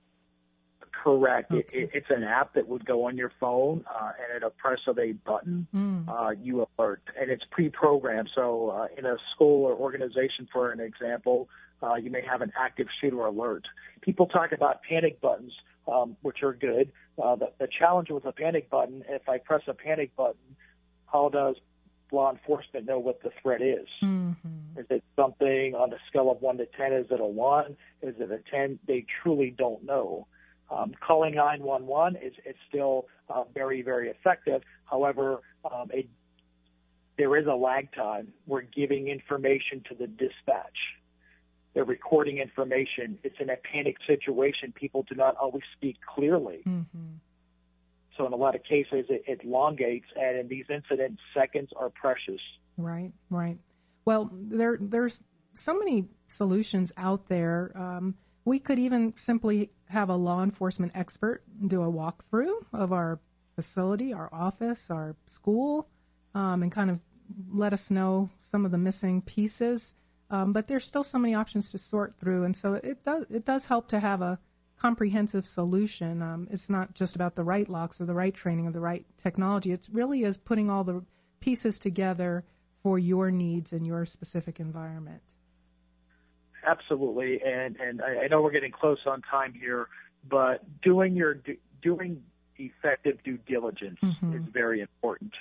[1.03, 1.51] Correct.
[1.53, 1.61] Okay.
[1.73, 4.51] It, it, it's an app that would go on your phone, uh, and at a
[4.51, 6.09] press of a button, mm.
[6.09, 8.31] uh, you alert, and it's pre-programmed.
[8.35, 11.49] So, uh, in a school or organization, for an example,
[11.83, 13.65] uh, you may have an active shooter alert.
[14.01, 15.53] People talk about panic buttons,
[15.87, 16.93] um, which are good.
[17.23, 20.57] Uh, the, the challenge with a panic button, if I press a panic button,
[21.07, 21.57] how does
[22.13, 23.89] law enforcement know what the threat is?
[24.03, 24.81] Mm-hmm.
[24.81, 26.93] Is it something on a scale of one to ten?
[26.93, 27.77] Is it a one?
[28.03, 28.79] Is it a ten?
[28.87, 30.27] They truly don't know.
[30.71, 34.63] Um, calling 911 is, is still uh, very, very effective.
[34.85, 36.09] However, um, it,
[37.17, 38.33] there is a lag time.
[38.47, 40.77] We're giving information to the dispatch.
[41.75, 43.19] They're recording information.
[43.23, 44.73] It's in a panic situation.
[44.73, 46.63] People do not always speak clearly.
[46.67, 47.17] Mm-hmm.
[48.17, 51.91] So in a lot of cases, it, it elongates, and in these incidents, seconds are
[51.91, 52.41] precious.
[52.77, 53.59] Right, right.
[54.05, 55.23] Well, there, there's
[55.55, 57.73] so many solutions out there.
[57.75, 58.15] Um,
[58.45, 63.19] we could even simply have a law enforcement expert do a walkthrough of our
[63.57, 65.89] facility, our office, our school,
[66.35, 67.01] um, and kind of
[67.51, 69.95] let us know some of the missing pieces.
[70.31, 73.45] Um, but there's still so many options to sort through, and so it does it
[73.45, 74.39] does help to have a
[74.81, 76.23] comprehensive solution.
[76.23, 79.05] Um, it's not just about the right locks or the right training or the right
[79.17, 79.73] technology.
[79.73, 81.05] It really is putting all the
[81.41, 82.45] pieces together
[82.83, 85.23] for your needs and your specific environment
[86.67, 87.41] absolutely.
[87.43, 89.89] And and I, I know we're getting close on time here,
[90.29, 91.39] but doing your
[91.83, 92.23] doing
[92.57, 94.35] effective due diligence mm-hmm.
[94.35, 95.33] is very important.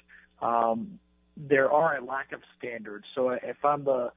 [0.42, 1.00] Um,
[1.38, 3.06] there are a lack of standards.
[3.16, 4.12] So if I'm the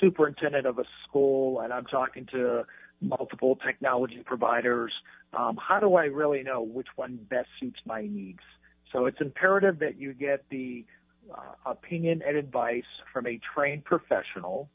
[0.00, 2.64] superintendent of a school and I'm talking to
[3.00, 4.92] multiple technology providers,
[5.32, 8.40] um, how do I really know which one best suits my needs?
[8.92, 10.84] So it's imperative that you get the
[11.32, 14.68] uh, opinion and advice from a trained professional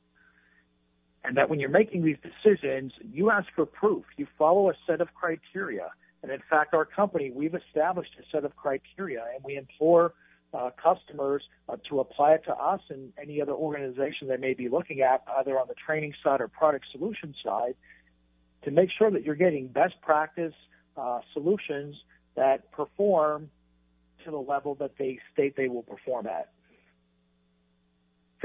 [1.26, 4.06] and that when you're making these decisions, you ask for proof.
[4.16, 5.90] You follow a set of criteria.
[6.22, 10.14] And in fact, our company, we've established a set of criteria and we implore
[10.54, 14.70] uh, customers uh, to apply it to us and any other organization they may be
[14.70, 17.76] looking at, either on the training side or product solution side,
[18.66, 20.54] to make sure that you're getting best practice
[20.98, 21.96] uh, solutions
[22.36, 23.50] that perform
[24.24, 26.50] to the level that they state they will perform at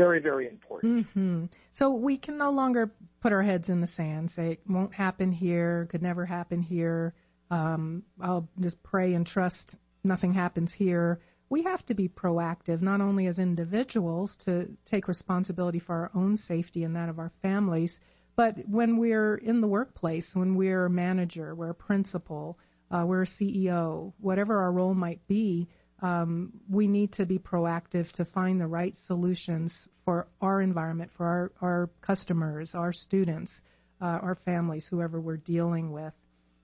[0.00, 1.08] very, very important.
[1.08, 1.44] Mm-hmm.
[1.72, 2.90] So we can no longer
[3.20, 7.12] put our heads in the sand, say it won't happen here, could never happen here.
[7.50, 11.20] Um, I'll just pray and trust nothing happens here.
[11.50, 16.38] We have to be proactive, not only as individuals to take responsibility for our own
[16.38, 18.00] safety and that of our families,
[18.40, 22.58] but when we're in the workplace, when we're a manager, we're a principal,
[22.90, 25.68] uh, we're a CEO, whatever our role might be,
[26.00, 31.26] um, we need to be proactive to find the right solutions for our environment, for
[31.26, 33.62] our, our customers, our students,
[34.00, 36.18] uh, our families, whoever we're dealing with.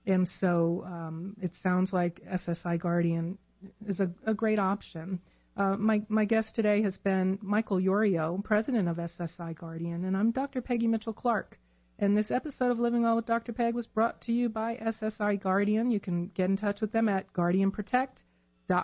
[0.07, 3.37] And so um, it sounds like SSI Guardian
[3.85, 5.19] is a, a great option.
[5.55, 10.31] Uh, my, my guest today has been Michael Yorio, president of SSI Guardian, and I'm
[10.31, 10.63] Dr.
[10.63, 11.59] Peggy Mitchell Clark.
[11.99, 13.53] And this episode of Living Well with Dr.
[13.53, 15.89] Peg was brought to you by SSI Guardian.
[15.89, 18.23] You can get in touch with them at Guardian Protect